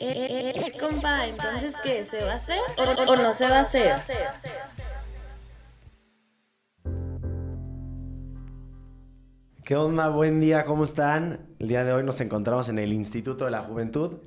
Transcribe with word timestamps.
Eh, 0.00 0.06
eh, 0.06 0.52
eh, 0.54 0.78
compa, 0.78 1.26
entonces, 1.26 1.74
¿qué? 1.82 2.04
¿Se 2.04 2.22
va 2.22 2.34
a 2.34 2.36
hacer 2.36 2.60
o, 2.76 2.82
o 2.82 3.16
no 3.16 3.34
se 3.34 3.48
va 3.48 3.58
a 3.58 3.60
hacer? 3.62 3.96
¿Qué 9.64 9.74
onda? 9.74 10.08
Buen 10.08 10.38
día, 10.38 10.64
¿cómo 10.66 10.84
están? 10.84 11.48
El 11.58 11.66
día 11.66 11.82
de 11.82 11.92
hoy 11.92 12.04
nos 12.04 12.20
encontramos 12.20 12.68
en 12.68 12.78
el 12.78 12.92
Instituto 12.92 13.46
de 13.46 13.50
la 13.50 13.62
Juventud 13.62 14.18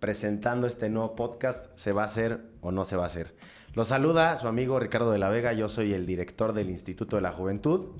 presentando 0.00 0.66
este 0.66 0.88
nuevo 0.88 1.14
podcast, 1.14 1.76
¿se 1.76 1.92
va 1.92 2.02
a 2.02 2.06
hacer 2.06 2.40
o 2.60 2.72
no 2.72 2.84
se 2.84 2.96
va 2.96 3.04
a 3.04 3.06
hacer? 3.06 3.36
Los 3.74 3.86
saluda 3.86 4.36
su 4.36 4.48
amigo 4.48 4.80
Ricardo 4.80 5.12
de 5.12 5.18
la 5.18 5.28
Vega, 5.28 5.52
yo 5.52 5.68
soy 5.68 5.94
el 5.94 6.06
director 6.06 6.54
del 6.54 6.70
Instituto 6.70 7.14
de 7.14 7.22
la 7.22 7.30
Juventud. 7.30 7.90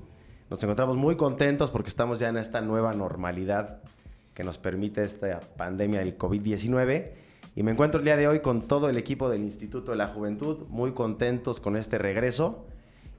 Nos 0.49 0.61
encontramos 0.63 0.97
muy 0.97 1.15
contentos 1.15 1.69
porque 1.69 1.87
estamos 1.87 2.19
ya 2.19 2.27
en 2.27 2.35
esta 2.35 2.59
nueva 2.59 2.91
normalidad 2.91 3.81
que 4.33 4.43
nos 4.43 4.57
permite 4.57 5.03
esta 5.03 5.39
pandemia 5.57 5.99
del 5.99 6.17
COVID-19. 6.17 7.11
Y 7.55 7.63
me 7.63 7.71
encuentro 7.71 7.99
el 7.99 8.05
día 8.05 8.17
de 8.17 8.27
hoy 8.27 8.39
con 8.39 8.61
todo 8.67 8.89
el 8.89 8.97
equipo 8.97 9.29
del 9.29 9.41
Instituto 9.41 9.91
de 9.91 9.97
la 9.97 10.07
Juventud, 10.07 10.67
muy 10.69 10.93
contentos 10.93 11.59
con 11.59 11.75
este 11.75 11.97
regreso. 11.97 12.65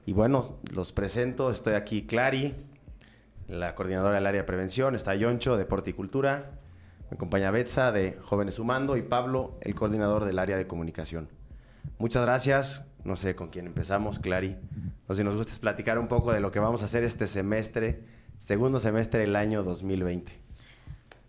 Y 0.05 0.13
bueno, 0.13 0.57
los 0.71 0.91
presento, 0.91 1.51
estoy 1.51 1.73
aquí 1.75 2.05
Clary, 2.05 2.55
la 3.47 3.75
coordinadora 3.75 4.15
del 4.15 4.25
área 4.25 4.41
de 4.41 4.47
prevención, 4.47 4.95
está 4.95 5.15
Yoncho, 5.15 5.55
Deporte 5.55 5.91
y 5.91 5.93
Cultura, 5.93 6.59
me 7.09 7.15
acompaña 7.15 7.51
Betsa 7.51 7.91
de 7.91 8.17
Jóvenes 8.21 8.55
Sumando 8.55 8.97
y 8.97 9.03
Pablo, 9.03 9.57
el 9.61 9.75
coordinador 9.75 10.25
del 10.25 10.39
área 10.39 10.57
de 10.57 10.67
comunicación. 10.67 11.29
Muchas 11.99 12.23
gracias, 12.23 12.85
no 13.03 13.15
sé 13.15 13.35
con 13.35 13.49
quién 13.49 13.67
empezamos, 13.67 14.19
Clary. 14.19 14.57
O 15.07 15.13
si 15.13 15.23
nos 15.23 15.35
gusta 15.35 15.53
platicar 15.61 15.99
un 15.99 16.07
poco 16.07 16.33
de 16.33 16.39
lo 16.39 16.51
que 16.51 16.59
vamos 16.59 16.81
a 16.81 16.85
hacer 16.85 17.03
este 17.03 17.27
semestre, 17.27 18.03
segundo 18.37 18.79
semestre 18.79 19.21
del 19.21 19.35
año 19.35 19.63
2020. 19.63 20.42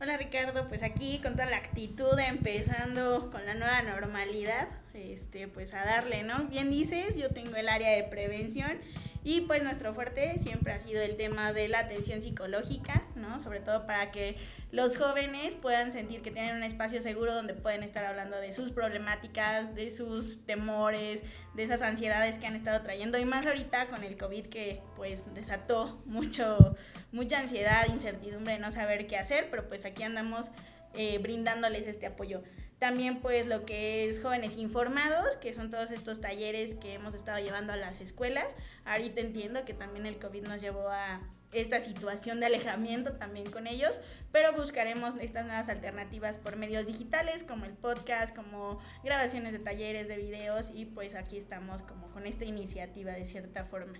Hola 0.04 0.18
Ricardo, 0.18 0.68
pues 0.68 0.82
aquí 0.82 1.18
con 1.22 1.32
toda 1.32 1.46
la 1.46 1.56
actitud 1.56 2.18
empezando 2.28 3.30
con 3.30 3.46
la 3.46 3.54
nueva 3.54 3.80
normalidad, 3.80 4.68
este, 4.94 5.48
pues 5.48 5.74
a 5.74 5.84
darle, 5.84 6.22
¿no? 6.22 6.44
Bien 6.44 6.70
dices, 6.70 7.16
yo 7.16 7.30
tengo 7.30 7.56
el 7.56 7.68
área 7.68 7.90
de 7.96 8.04
prevención 8.04 8.78
y 9.24 9.40
pues 9.42 9.62
nuestro 9.62 9.94
fuerte 9.94 10.38
siempre 10.38 10.74
ha 10.74 10.80
sido 10.80 11.02
el 11.02 11.16
tema 11.16 11.54
de 11.54 11.68
la 11.68 11.80
atención 11.80 12.20
psicológica, 12.22 13.02
¿no? 13.16 13.40
Sobre 13.40 13.60
todo 13.60 13.86
para 13.86 14.10
que 14.10 14.36
los 14.70 14.98
jóvenes 14.98 15.54
puedan 15.54 15.92
sentir 15.92 16.20
que 16.20 16.30
tienen 16.30 16.56
un 16.56 16.62
espacio 16.62 17.00
seguro 17.00 17.34
donde 17.34 17.54
pueden 17.54 17.82
estar 17.82 18.04
hablando 18.04 18.38
de 18.38 18.52
sus 18.52 18.70
problemáticas, 18.70 19.74
de 19.74 19.90
sus 19.90 20.44
temores, 20.44 21.22
de 21.54 21.62
esas 21.62 21.80
ansiedades 21.80 22.38
que 22.38 22.46
han 22.46 22.54
estado 22.54 22.82
trayendo 22.82 23.18
y 23.18 23.24
más 23.24 23.46
ahorita 23.46 23.88
con 23.88 24.04
el 24.04 24.18
COVID 24.18 24.46
que 24.46 24.82
pues 24.94 25.22
desató 25.34 26.02
mucho, 26.04 26.76
mucha 27.10 27.38
ansiedad, 27.38 27.86
incertidumbre, 27.88 28.58
no 28.58 28.72
saber 28.72 29.06
qué 29.06 29.16
hacer, 29.16 29.48
pero 29.50 29.68
pues 29.68 29.86
aquí 29.86 30.02
andamos 30.02 30.50
eh, 30.92 31.18
brindándoles 31.18 31.86
este 31.86 32.06
apoyo. 32.06 32.42
También 32.84 33.20
pues 33.20 33.46
lo 33.46 33.64
que 33.64 34.10
es 34.10 34.20
jóvenes 34.20 34.58
informados, 34.58 35.36
que 35.40 35.54
son 35.54 35.70
todos 35.70 35.90
estos 35.90 36.20
talleres 36.20 36.74
que 36.74 36.92
hemos 36.92 37.14
estado 37.14 37.42
llevando 37.42 37.72
a 37.72 37.76
las 37.76 38.02
escuelas. 38.02 38.44
Ahorita 38.84 39.22
entiendo 39.22 39.64
que 39.64 39.72
también 39.72 40.04
el 40.04 40.18
COVID 40.18 40.42
nos 40.42 40.60
llevó 40.60 40.90
a 40.90 41.22
esta 41.52 41.80
situación 41.80 42.40
de 42.40 42.46
alejamiento 42.46 43.14
también 43.14 43.50
con 43.50 43.66
ellos, 43.66 43.98
pero 44.32 44.52
buscaremos 44.52 45.14
estas 45.18 45.46
nuevas 45.46 45.70
alternativas 45.70 46.36
por 46.36 46.56
medios 46.56 46.86
digitales 46.86 47.42
como 47.42 47.64
el 47.64 47.72
podcast, 47.72 48.36
como 48.36 48.80
grabaciones 49.02 49.54
de 49.54 49.60
talleres, 49.60 50.06
de 50.06 50.18
videos 50.18 50.68
y 50.74 50.84
pues 50.84 51.14
aquí 51.14 51.38
estamos 51.38 51.80
como 51.80 52.08
con 52.08 52.26
esta 52.26 52.44
iniciativa 52.44 53.12
de 53.12 53.24
cierta 53.24 53.64
forma. 53.64 53.98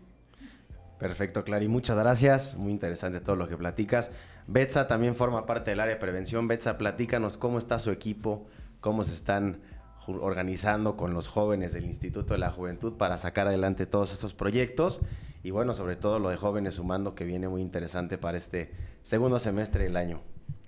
Perfecto, 0.98 1.42
Clary. 1.42 1.68
Muchas 1.68 1.96
gracias. 1.96 2.54
Muy 2.54 2.70
interesante 2.70 3.20
todo 3.20 3.36
lo 3.36 3.48
que 3.48 3.56
platicas. 3.56 4.10
Betsa 4.46 4.86
también 4.86 5.14
forma 5.14 5.46
parte 5.46 5.70
del 5.70 5.80
área 5.80 5.94
de 5.94 6.00
prevención. 6.00 6.48
Betsa, 6.48 6.76
platícanos 6.76 7.38
cómo 7.38 7.56
está 7.56 7.78
su 7.78 7.90
equipo, 7.90 8.46
cómo 8.84 9.02
se 9.02 9.14
están 9.14 9.62
organizando 10.06 10.94
con 10.94 11.14
los 11.14 11.26
jóvenes 11.26 11.72
del 11.72 11.86
Instituto 11.86 12.34
de 12.34 12.38
la 12.38 12.50
Juventud 12.50 12.98
para 12.98 13.16
sacar 13.16 13.46
adelante 13.46 13.86
todos 13.86 14.12
estos 14.12 14.34
proyectos 14.34 15.00
y 15.42 15.52
bueno, 15.52 15.72
sobre 15.72 15.96
todo 15.96 16.18
lo 16.18 16.28
de 16.28 16.36
jóvenes 16.36 16.74
sumando 16.74 17.14
que 17.14 17.24
viene 17.24 17.48
muy 17.48 17.62
interesante 17.62 18.18
para 18.18 18.36
este 18.36 18.72
segundo 19.00 19.38
semestre 19.38 19.84
del 19.84 19.96
año. 19.96 20.20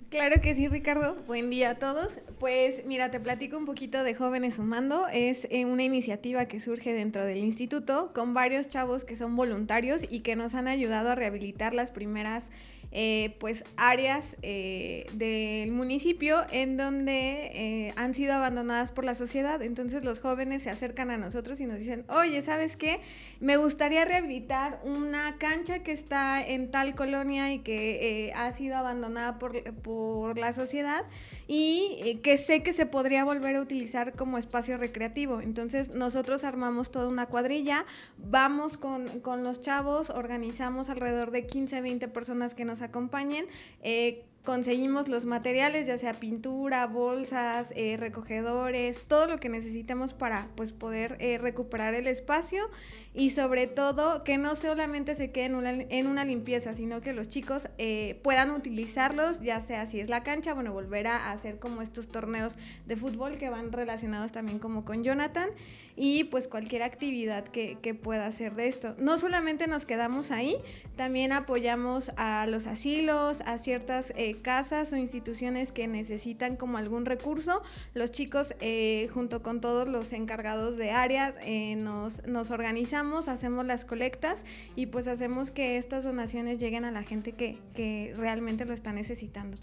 Claro 0.09 0.41
que 0.41 0.55
sí, 0.55 0.67
Ricardo. 0.67 1.15
Buen 1.27 1.51
día 1.51 1.71
a 1.71 1.75
todos. 1.75 2.21
Pues 2.39 2.83
mira, 2.87 3.11
te 3.11 3.19
platico 3.19 3.57
un 3.57 3.65
poquito 3.65 4.01
de 4.03 4.15
Jóvenes 4.15 4.55
Sumando. 4.55 5.05
Es 5.09 5.47
eh, 5.51 5.65
una 5.65 5.83
iniciativa 5.83 6.45
que 6.45 6.59
surge 6.59 6.93
dentro 6.93 7.23
del 7.23 7.39
instituto 7.39 8.13
con 8.15 8.33
varios 8.33 8.67
chavos 8.67 9.05
que 9.05 9.17
son 9.17 9.35
voluntarios 9.35 10.05
y 10.09 10.21
que 10.21 10.35
nos 10.35 10.55
han 10.55 10.69
ayudado 10.69 11.11
a 11.11 11.15
rehabilitar 11.15 11.73
las 11.73 11.91
primeras 11.91 12.49
eh, 12.91 13.35
pues 13.39 13.65
áreas 13.75 14.37
eh, 14.41 15.07
del 15.13 15.71
municipio 15.71 16.45
en 16.51 16.77
donde 16.77 17.51
eh, 17.53 17.93
han 17.97 18.13
sido 18.13 18.33
abandonadas 18.33 18.91
por 18.91 19.03
la 19.03 19.13
sociedad. 19.13 19.61
Entonces 19.61 20.05
los 20.05 20.19
jóvenes 20.19 20.63
se 20.63 20.69
acercan 20.69 21.11
a 21.11 21.17
nosotros 21.17 21.59
y 21.59 21.65
nos 21.65 21.79
dicen, 21.79 22.05
oye, 22.09 22.41
¿sabes 22.41 22.77
qué? 22.77 23.01
Me 23.39 23.57
gustaría 23.57 24.05
rehabilitar 24.05 24.79
una 24.83 25.37
cancha 25.37 25.79
que 25.79 25.91
está 25.91 26.45
en 26.45 26.71
tal 26.71 26.95
colonia 26.95 27.51
y 27.53 27.59
que 27.59 28.31
ha 28.35 28.51
sido 28.53 28.77
abandonada 28.77 29.37
por, 29.37 29.61
por 29.81 30.37
la 30.37 30.53
sociedad 30.53 31.03
y 31.47 31.97
eh, 32.01 32.19
que 32.21 32.37
sé 32.37 32.61
que 32.61 32.73
se 32.73 32.85
podría 32.85 33.23
volver 33.23 33.55
a 33.55 33.61
utilizar 33.61 34.13
como 34.13 34.37
espacio 34.37 34.77
recreativo. 34.77 35.41
Entonces 35.41 35.89
nosotros 35.89 36.43
armamos 36.43 36.91
toda 36.91 37.07
una 37.07 37.27
cuadrilla, 37.27 37.85
vamos 38.17 38.77
con, 38.77 39.07
los 39.43 39.61
chavos, 39.61 40.09
organizamos 40.09 40.89
alrededor 40.89 41.31
de 41.31 41.45
15, 41.45 41.81
20 41.81 42.07
personas 42.09 42.53
que 42.53 42.65
nos 42.65 42.81
acompañen. 42.81 43.45
Eh, 43.81 44.23
conseguimos 44.43 45.09
los 45.09 45.25
materiales, 45.25 45.87
ya 45.87 45.97
sea 45.97 46.13
pintura, 46.13 46.85
bolsas, 46.87 47.73
eh, 47.75 47.97
recogedores, 47.97 49.01
todo 49.07 49.27
lo 49.27 49.37
que 49.37 49.49
necesitamos 49.49 50.13
para 50.13 50.49
pues, 50.55 50.71
poder 50.71 51.17
recuperar 51.41 51.93
el 51.95 52.07
espacio 52.07 52.69
y 53.17 53.31
sobre 53.31 53.65
todo 53.65 54.23
que 54.23 54.37
no 54.37 54.55
solamente 54.55 55.15
se 55.15 55.31
quede 55.31 55.45
en 55.89 56.07
una, 56.07 56.23
limpieza, 56.23 56.75
sino 56.75 57.01
que 57.01 57.13
los 57.13 57.27
chicos 57.27 57.67
eh, 57.79 58.19
puedan 58.21 58.51
utilizarlos, 58.51 59.41
ya 59.41 59.59
sea 59.59 59.87
si 59.87 59.99
es 59.99 60.07
la 60.07 60.21
cancha, 60.21 60.53
bueno, 60.53 60.71
volver 60.71 61.07
a 61.07 61.31
hacer 61.31 61.57
como 61.57 61.81
estos 61.81 62.09
torneos 62.09 62.57
de 62.85 62.95
fútbol 62.95 63.39
que 63.39 63.49
van 63.49 63.71
relacionados 63.71 64.33
también 64.33 64.59
como 64.59 64.85
con 64.85 65.03
Jonathan 65.03 65.49
y 65.95 66.25
pues 66.25 66.47
cualquier 66.47 66.83
actividad 66.83 67.43
que, 67.45 67.75
pueda 68.03 68.27
hacer 68.27 68.53
de 68.53 68.67
esto. 68.67 68.93
No 68.99 69.17
solamente 69.17 69.65
nos 69.65 69.85
quedamos 69.85 70.29
ahí, 70.29 70.57
también 70.95 71.31
apoyamos 71.31 72.11
a 72.17 72.45
los 72.45 72.67
asilos, 72.67 73.41
a 73.41 73.57
ciertas 73.57 74.13
eh, 74.15 74.35
casas 74.43 74.93
o 74.93 74.97
instituciones 74.97 75.71
que 75.71 75.87
necesitan 75.87 76.55
como 76.57 76.77
algún 76.77 77.05
recurso. 77.05 77.63
Los 77.95 78.11
chicos 78.11 78.53
eh, 78.59 79.09
junto 79.11 79.41
con 79.41 79.61
todos 79.61 79.87
los 79.87 80.13
encargados 80.13 80.77
de 80.77 80.91
área 80.91 81.33
nos, 81.77 82.27
nos 82.27 82.51
organizamos 82.51 83.06
hacemos 83.27 83.65
las 83.65 83.85
colectas 83.85 84.45
y 84.75 84.87
pues 84.87 85.07
hacemos 85.07 85.51
que 85.51 85.77
estas 85.77 86.03
donaciones 86.03 86.59
lleguen 86.59 86.85
a 86.85 86.91
la 86.91 87.03
gente 87.03 87.31
que, 87.31 87.57
que 87.73 88.13
realmente 88.15 88.65
lo 88.65 88.73
está 88.73 88.93
necesitando. 88.93 89.57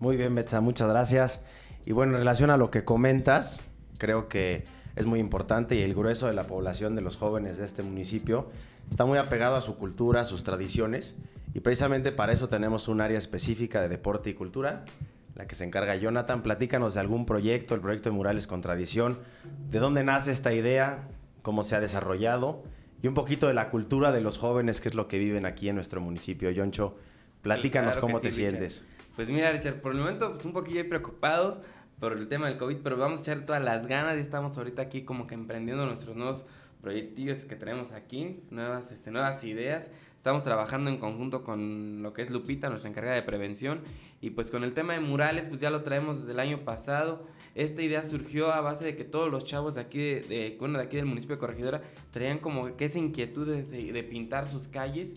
Muy 0.00 0.16
bien, 0.16 0.34
Betsa, 0.34 0.60
muchas 0.60 0.88
gracias. 0.88 1.40
Y 1.84 1.92
bueno, 1.92 2.12
en 2.12 2.18
relación 2.18 2.50
a 2.50 2.56
lo 2.56 2.70
que 2.70 2.84
comentas, 2.84 3.60
creo 3.98 4.28
que 4.28 4.64
es 4.96 5.06
muy 5.06 5.20
importante 5.20 5.74
y 5.76 5.82
el 5.82 5.94
grueso 5.94 6.26
de 6.26 6.34
la 6.34 6.44
población 6.44 6.94
de 6.94 7.02
los 7.02 7.16
jóvenes 7.16 7.56
de 7.56 7.64
este 7.64 7.82
municipio 7.82 8.50
está 8.90 9.04
muy 9.04 9.18
apegado 9.18 9.56
a 9.56 9.60
su 9.60 9.76
cultura, 9.76 10.20
a 10.20 10.24
sus 10.24 10.44
tradiciones 10.44 11.16
y 11.54 11.60
precisamente 11.60 12.12
para 12.12 12.32
eso 12.32 12.48
tenemos 12.48 12.88
un 12.88 13.00
área 13.00 13.18
específica 13.18 13.80
de 13.80 13.88
deporte 13.88 14.30
y 14.30 14.34
cultura, 14.34 14.84
la 15.34 15.46
que 15.46 15.54
se 15.54 15.64
encarga 15.64 15.96
Jonathan. 15.96 16.42
Platícanos 16.42 16.94
de 16.94 17.00
algún 17.00 17.26
proyecto, 17.26 17.74
el 17.74 17.80
proyecto 17.80 18.10
de 18.10 18.16
Murales 18.16 18.46
con 18.46 18.60
Tradición, 18.60 19.18
de 19.70 19.78
dónde 19.78 20.04
nace 20.04 20.30
esta 20.30 20.52
idea, 20.52 21.08
cómo 21.42 21.62
se 21.64 21.76
ha 21.76 21.80
desarrollado 21.80 22.62
y 23.02 23.08
un 23.08 23.14
poquito 23.14 23.48
de 23.48 23.54
la 23.54 23.68
cultura 23.68 24.12
de 24.12 24.20
los 24.20 24.38
jóvenes, 24.38 24.80
que 24.80 24.88
es 24.88 24.94
lo 24.94 25.08
que 25.08 25.18
viven 25.18 25.44
aquí 25.44 25.68
en 25.68 25.74
nuestro 25.74 26.00
municipio. 26.00 26.50
Yoncho, 26.50 26.96
platícanos 27.42 27.96
cómo 27.96 28.20
te 28.20 28.30
sientes. 28.30 28.84
Pues 29.16 29.28
mira, 29.28 29.50
Richard, 29.52 29.80
por 29.80 29.92
el 29.92 29.98
momento 29.98 30.30
pues 30.30 30.44
un 30.44 30.52
poquillo 30.52 30.88
preocupados 30.88 31.58
por 31.98 32.12
el 32.12 32.28
tema 32.28 32.48
del 32.48 32.58
COVID, 32.58 32.78
pero 32.82 32.96
vamos 32.96 33.18
a 33.18 33.22
echar 33.22 33.44
todas 33.44 33.62
las 33.62 33.86
ganas 33.86 34.16
y 34.16 34.20
estamos 34.20 34.56
ahorita 34.56 34.82
aquí 34.82 35.02
como 35.02 35.26
que 35.26 35.34
emprendiendo 35.34 35.84
nuestros 35.86 36.16
nuevos 36.16 36.44
proyectos 36.80 37.44
que 37.44 37.56
tenemos 37.56 37.92
aquí, 37.92 38.42
nuevas, 38.50 38.90
este, 38.92 39.10
nuevas 39.10 39.44
ideas. 39.44 39.90
Estamos 40.16 40.42
trabajando 40.42 40.90
en 40.90 40.98
conjunto 40.98 41.42
con 41.42 42.02
lo 42.02 42.12
que 42.12 42.22
es 42.22 42.30
Lupita, 42.30 42.68
nuestra 42.68 42.88
encargada 42.90 43.16
de 43.16 43.22
prevención, 43.22 43.80
y 44.20 44.30
pues 44.30 44.50
con 44.50 44.64
el 44.64 44.72
tema 44.72 44.92
de 44.92 45.00
murales, 45.00 45.48
pues 45.48 45.60
ya 45.60 45.70
lo 45.70 45.82
traemos 45.82 46.20
desde 46.20 46.32
el 46.32 46.40
año 46.40 46.64
pasado. 46.64 47.26
Esta 47.54 47.82
idea 47.82 48.02
surgió 48.04 48.50
a 48.50 48.60
base 48.60 48.84
de 48.84 48.96
que 48.96 49.04
todos 49.04 49.30
los 49.30 49.44
chavos 49.44 49.74
de 49.74 49.82
aquí, 49.82 49.98
de, 49.98 50.56
bueno, 50.58 50.78
de 50.78 50.84
aquí 50.84 50.96
del 50.96 51.06
municipio 51.06 51.36
de 51.36 51.40
Corregidora 51.40 51.82
traían 52.10 52.38
como 52.38 52.76
que 52.76 52.86
esa 52.86 52.98
inquietud 52.98 53.46
de, 53.46 53.92
de 53.92 54.02
pintar 54.02 54.48
sus 54.48 54.68
calles 54.68 55.16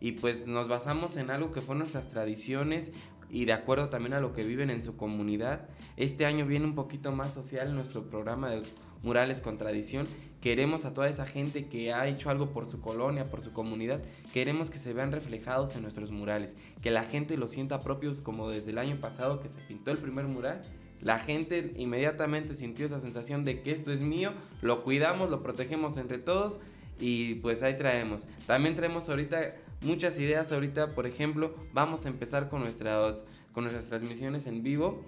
y 0.00 0.12
pues 0.12 0.46
nos 0.46 0.68
basamos 0.68 1.16
en 1.16 1.30
algo 1.30 1.50
que 1.50 1.60
fue 1.60 1.74
nuestras 1.74 2.08
tradiciones 2.08 2.92
y 3.30 3.46
de 3.46 3.52
acuerdo 3.52 3.88
también 3.88 4.12
a 4.12 4.20
lo 4.20 4.32
que 4.32 4.42
viven 4.42 4.70
en 4.70 4.82
su 4.82 4.96
comunidad. 4.96 5.68
Este 5.96 6.26
año 6.26 6.44
viene 6.44 6.66
un 6.66 6.74
poquito 6.74 7.12
más 7.12 7.32
social 7.32 7.74
nuestro 7.74 8.04
programa 8.04 8.50
de 8.50 8.62
murales 9.02 9.40
con 9.40 9.58
tradición. 9.58 10.06
Queremos 10.40 10.84
a 10.84 10.92
toda 10.92 11.08
esa 11.08 11.26
gente 11.26 11.66
que 11.66 11.92
ha 11.92 12.06
hecho 12.08 12.30
algo 12.30 12.50
por 12.50 12.68
su 12.68 12.80
colonia, 12.80 13.30
por 13.30 13.42
su 13.42 13.52
comunidad, 13.52 14.02
queremos 14.32 14.70
que 14.70 14.78
se 14.78 14.92
vean 14.92 15.12
reflejados 15.12 15.76
en 15.76 15.82
nuestros 15.82 16.10
murales, 16.10 16.56
que 16.82 16.90
la 16.90 17.04
gente 17.04 17.36
lo 17.36 17.48
sienta 17.48 17.80
propios 17.80 18.20
como 18.20 18.48
desde 18.50 18.70
el 18.70 18.78
año 18.78 18.96
pasado 18.96 19.40
que 19.40 19.48
se 19.48 19.60
pintó 19.60 19.92
el 19.92 19.98
primer 19.98 20.26
mural 20.26 20.62
la 21.02 21.18
gente 21.18 21.72
inmediatamente 21.76 22.54
sintió 22.54 22.86
esa 22.86 23.00
sensación 23.00 23.44
de 23.44 23.60
que 23.60 23.72
esto 23.72 23.92
es 23.92 24.00
mío, 24.00 24.32
lo 24.60 24.84
cuidamos, 24.84 25.30
lo 25.30 25.42
protegemos 25.42 25.96
entre 25.96 26.18
todos 26.18 26.58
y 27.00 27.36
pues 27.36 27.62
ahí 27.62 27.76
traemos. 27.76 28.26
También 28.46 28.76
traemos 28.76 29.08
ahorita 29.08 29.56
muchas 29.80 30.18
ideas, 30.18 30.52
ahorita 30.52 30.94
por 30.94 31.06
ejemplo 31.06 31.54
vamos 31.72 32.06
a 32.06 32.08
empezar 32.08 32.48
con 32.48 32.60
nuestras, 32.60 33.26
con 33.52 33.64
nuestras 33.64 33.86
transmisiones 33.86 34.46
en 34.46 34.62
vivo, 34.62 35.04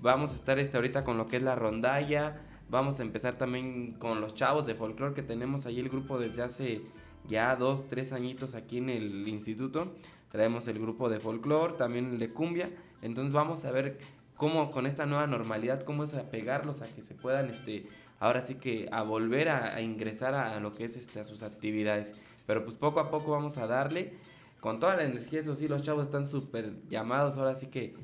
vamos 0.00 0.32
a 0.32 0.34
estar 0.34 0.58
este, 0.58 0.76
ahorita 0.76 1.02
con 1.02 1.16
lo 1.16 1.26
que 1.26 1.36
es 1.36 1.42
la 1.42 1.54
rondalla, 1.54 2.40
vamos 2.68 2.98
a 2.98 3.02
empezar 3.02 3.38
también 3.38 3.92
con 3.92 4.20
los 4.20 4.34
chavos 4.34 4.66
de 4.66 4.74
folclore 4.74 5.14
que 5.14 5.22
tenemos 5.22 5.66
ahí 5.66 5.78
el 5.78 5.88
grupo 5.88 6.18
desde 6.18 6.42
hace 6.42 6.82
ya 7.28 7.54
dos, 7.56 7.88
tres 7.88 8.12
añitos 8.12 8.54
aquí 8.54 8.78
en 8.78 8.90
el 8.90 9.26
instituto. 9.28 9.94
Traemos 10.30 10.68
el 10.68 10.78
grupo 10.78 11.08
de 11.08 11.20
folclore, 11.20 11.74
también 11.74 12.12
el 12.12 12.18
de 12.18 12.30
cumbia. 12.30 12.70
Entonces 13.02 13.32
vamos 13.32 13.64
a 13.64 13.70
ver 13.70 13.98
cómo 14.36 14.70
con 14.70 14.86
esta 14.86 15.06
nueva 15.06 15.26
normalidad, 15.26 15.82
cómo 15.82 16.04
es 16.04 16.14
apegarlos 16.14 16.82
a 16.82 16.86
que 16.86 17.02
se 17.02 17.14
puedan, 17.14 17.50
este, 17.50 17.86
ahora 18.20 18.42
sí 18.42 18.56
que 18.56 18.88
a 18.92 19.02
volver 19.02 19.48
a, 19.48 19.80
ingresar 19.80 20.34
a, 20.34 20.58
lo 20.60 20.72
que 20.72 20.84
es 20.84 20.96
este, 20.96 21.20
a 21.20 21.24
sus 21.24 21.42
actividades. 21.42 22.14
Pero 22.46 22.64
pues 22.64 22.76
poco 22.76 23.00
a 23.00 23.10
poco 23.10 23.32
vamos 23.32 23.58
a 23.58 23.66
darle, 23.66 24.14
con 24.60 24.80
toda 24.80 24.96
la 24.96 25.04
energía, 25.04 25.40
eso 25.40 25.54
sí, 25.54 25.68
los 25.68 25.82
chavos 25.82 26.06
están 26.06 26.26
súper 26.26 26.72
llamados 26.88 27.36
ahora 27.36 27.54
sí 27.54 27.66
que 27.66 27.94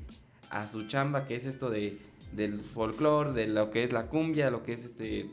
a 0.51 0.69
su 0.69 0.87
chamba, 0.87 1.25
que 1.25 1.37
es 1.37 1.45
esto 1.45 1.71
de, 1.71 1.99
del 2.33 2.59
folclore, 2.59 3.33
de 3.33 3.47
lo 3.47 3.71
que 3.71 3.85
es 3.85 3.93
la 3.93 4.07
cumbia, 4.07 4.51
lo 4.51 4.63
que 4.63 4.75
es 4.75 4.85
este 4.85 5.31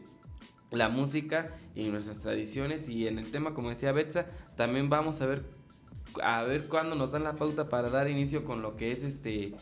la 0.71 0.89
música 0.89 1.55
y 1.75 1.89
nuestras 1.89 2.19
tradiciones 2.19 2.89
y 2.89 3.07
en 3.07 3.17
el 3.17 3.31
tema 3.31 3.55
como 3.55 3.69
decía 3.69 3.91
Betsa 3.91 4.27
también 4.55 4.87
vamos 4.87 5.19
a 5.21 5.25
ver 5.25 5.43
a 6.21 6.43
ver 6.43 6.67
cuándo 6.67 6.95
nos 6.95 7.11
dan 7.11 7.23
la 7.23 7.33
pauta 7.33 7.69
para 7.69 7.89
dar 7.89 8.07
inicio 8.07 8.43
con 8.43 8.61
lo 8.61 8.75
que 8.75 8.91
es 8.91 9.03
este 9.03 9.53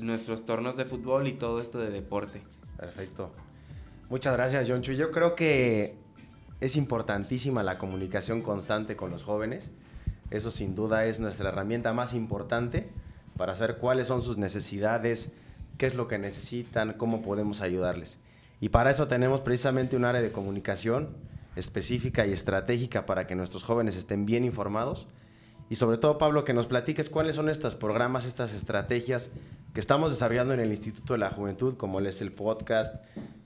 nuestros 0.00 0.46
torneos 0.46 0.76
de 0.76 0.84
fútbol 0.84 1.26
y 1.26 1.32
todo 1.32 1.60
esto 1.60 1.78
de 1.78 1.90
deporte. 1.90 2.42
Perfecto. 2.76 3.30
Muchas 4.08 4.34
gracias, 4.34 4.68
John 4.68 4.82
Yo 4.82 5.10
creo 5.10 5.34
que 5.34 5.96
es 6.60 6.76
importantísima 6.76 7.62
la 7.62 7.78
comunicación 7.78 8.42
constante 8.42 8.96
con 8.96 9.10
los 9.10 9.24
jóvenes. 9.24 9.72
Eso 10.30 10.50
sin 10.50 10.74
duda 10.74 11.06
es 11.06 11.20
nuestra 11.20 11.48
herramienta 11.48 11.92
más 11.92 12.14
importante 12.14 12.88
para 13.36 13.54
saber 13.54 13.78
cuáles 13.78 14.08
son 14.08 14.22
sus 14.22 14.38
necesidades, 14.38 15.32
qué 15.78 15.86
es 15.86 15.94
lo 15.94 16.08
que 16.08 16.18
necesitan, 16.18 16.94
cómo 16.94 17.22
podemos 17.22 17.60
ayudarles. 17.60 18.18
Y 18.60 18.70
para 18.70 18.90
eso 18.90 19.08
tenemos 19.08 19.40
precisamente 19.40 19.96
un 19.96 20.04
área 20.04 20.22
de 20.22 20.32
comunicación 20.32 21.16
específica 21.56 22.26
y 22.26 22.32
estratégica 22.32 23.06
para 23.06 23.26
que 23.26 23.34
nuestros 23.34 23.62
jóvenes 23.62 23.96
estén 23.96 24.26
bien 24.26 24.44
informados 24.44 25.08
y 25.68 25.76
sobre 25.76 25.98
todo, 25.98 26.18
Pablo, 26.18 26.44
que 26.44 26.52
nos 26.52 26.66
platiques 26.66 27.10
cuáles 27.10 27.34
son 27.34 27.48
estos 27.48 27.74
programas, 27.74 28.24
estas 28.24 28.54
estrategias 28.54 29.30
que 29.74 29.80
estamos 29.80 30.10
desarrollando 30.10 30.54
en 30.54 30.60
el 30.60 30.70
Instituto 30.70 31.14
de 31.14 31.18
la 31.18 31.30
Juventud, 31.30 31.76
como 31.76 32.00
es 32.00 32.22
el 32.22 32.32
podcast, 32.32 32.96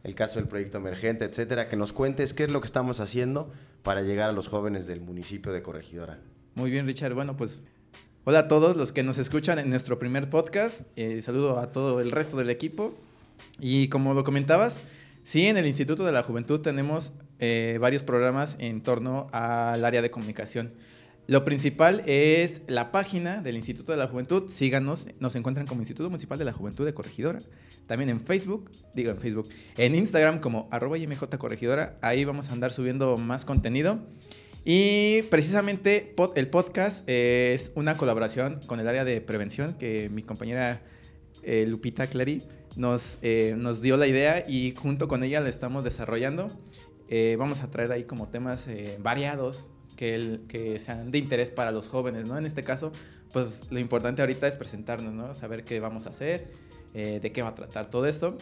el 0.05 0.15
caso 0.15 0.39
del 0.39 0.49
proyecto 0.49 0.79
emergente, 0.79 1.25
etcétera, 1.25 1.69
que 1.69 1.77
nos 1.77 1.93
cuentes 1.93 2.35
qué 2.35 2.43
es 2.43 2.51
lo 2.51 2.61
que 2.61 2.67
estamos 2.67 3.01
haciendo 3.01 3.51
para 3.83 4.03
llegar 4.03 4.29
a 4.29 4.33
los 4.33 4.49
jóvenes 4.49 4.87
del 4.87 5.01
municipio 5.01 5.53
de 5.53 5.63
Corregidora. 5.63 6.19
Muy 6.55 6.71
bien, 6.71 6.87
Richard. 6.87 7.15
Bueno, 7.15 7.37
pues 7.37 7.63
hola 8.25 8.41
a 8.41 8.49
todos 8.49 8.77
los 8.77 8.93
que 8.93 9.03
nos 9.03 9.19
escuchan 9.19 9.59
en 9.59 9.71
nuestro 9.71 9.99
primer 9.99 10.29
podcast. 10.29 10.83
Eh, 10.97 11.21
saludo 11.23 11.59
a 11.59 11.73
todo 11.73 12.01
el 12.01 12.11
resto 12.11 12.37
del 12.37 12.51
equipo. 12.51 12.95
Y 13.59 13.89
como 13.89 14.15
lo 14.15 14.25
comentabas, 14.25 14.83
sí, 15.23 15.47
en 15.47 15.57
el 15.57 15.67
Instituto 15.67 16.05
de 16.05 16.13
la 16.13 16.23
Juventud 16.23 16.61
tenemos 16.61 17.13
eh, 17.39 17.79
varios 17.81 18.03
programas 18.03 18.57
en 18.59 18.83
torno 18.83 19.29
al 19.33 19.85
área 19.85 20.03
de 20.03 20.11
comunicación. 20.11 20.73
Lo 21.27 21.45
principal 21.45 22.03
es 22.07 22.63
la 22.67 22.91
página 22.91 23.41
del 23.41 23.57
Instituto 23.57 23.93
de 23.93 23.99
la 23.99 24.09
Juventud. 24.09 24.49
Síganos, 24.49 25.07
nos 25.21 25.37
encuentran 25.37 25.67
como 25.67 25.81
Instituto 25.81 26.11
Municipal 26.11 26.39
de 26.39 26.45
la 26.45 26.53
Juventud 26.53 26.85
de 26.85 26.95
Corregidora. 26.95 27.43
También 27.87 28.11
en 28.11 28.21
Facebook, 28.21 28.71
digo 28.95 29.11
en 29.11 29.19
Facebook, 29.19 29.49
en 29.77 29.95
Instagram 29.95 30.41
como 30.41 30.69
arroba 30.71 30.97
Corregidora. 31.39 31.99
Ahí 32.03 32.25
vamos 32.25 32.49
a 32.49 32.53
andar 32.53 32.73
subiendo 32.73 33.17
más 33.17 33.45
contenido. 33.45 34.01
Y 34.65 35.23
precisamente 35.31 36.15
el 36.35 36.49
podcast 36.49 37.09
es 37.09 37.73
una 37.75 37.97
colaboración 37.97 38.61
con 38.67 38.79
el 38.79 38.89
área 38.89 39.05
de 39.05 39.21
prevención 39.21 39.75
que 39.75 40.11
mi 40.11 40.23
compañera 40.23 40.83
eh, 41.43 41.65
Lupita 41.67 42.09
Clary 42.09 42.43
nos, 42.77 43.19
eh, 43.23 43.55
nos 43.57 43.81
dio 43.81 43.97
la 43.97 44.07
idea 44.07 44.45
y 44.47 44.75
junto 44.77 45.09
con 45.09 45.25
ella 45.25 45.41
la 45.41 45.49
estamos 45.49 45.83
desarrollando. 45.83 46.61
Eh, 47.09 47.37
vamos 47.39 47.63
a 47.63 47.71
traer 47.71 47.91
ahí 47.91 48.05
como 48.05 48.29
temas 48.29 48.69
variados 48.99 49.69
que, 50.01 50.41
que 50.49 50.79
sean 50.79 51.11
de 51.11 51.19
interés 51.19 51.51
para 51.51 51.73
los 51.73 51.87
jóvenes, 51.87 52.25
¿no? 52.25 52.39
En 52.39 52.47
este 52.47 52.65
caso, 52.65 52.91
pues 53.35 53.65
lo 53.69 53.79
importante 53.79 54.23
ahorita 54.23 54.49
es 54.49 54.57
presentarnos, 54.57 55.13
¿no? 55.13 55.35
Saber 55.35 55.63
qué 55.63 55.79
vamos 55.79 56.07
a 56.07 56.09
hacer, 56.09 56.47
eh, 56.95 57.21
de 57.23 57.33
qué 57.33 57.43
va 57.43 57.49
a 57.49 57.55
tratar 57.55 57.91
todo 57.91 58.07
esto. 58.07 58.39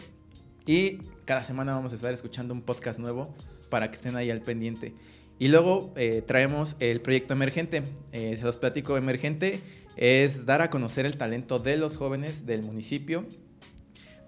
Y 0.65 0.99
cada 1.25 1.43
semana 1.43 1.73
vamos 1.73 1.91
a 1.91 1.95
estar 1.95 2.13
escuchando 2.13 2.53
un 2.53 2.61
podcast 2.61 2.97
nuevo 2.97 3.35
para 3.69 3.91
que 3.91 3.95
estén 3.97 4.15
ahí 4.15 4.31
al 4.31 4.39
pendiente. 4.39 4.93
Y 5.37 5.49
luego 5.49 5.91
eh, 5.97 6.23
traemos 6.25 6.77
el 6.79 7.01
proyecto 7.01 7.33
emergente. 7.33 7.83
Eh, 8.13 8.37
se 8.37 8.45
los 8.45 8.55
platico, 8.55 8.95
emergente 8.95 9.59
es 9.97 10.45
dar 10.45 10.61
a 10.61 10.69
conocer 10.69 11.05
el 11.05 11.17
talento 11.17 11.59
de 11.59 11.75
los 11.75 11.97
jóvenes 11.97 12.45
del 12.45 12.61
municipio 12.61 13.25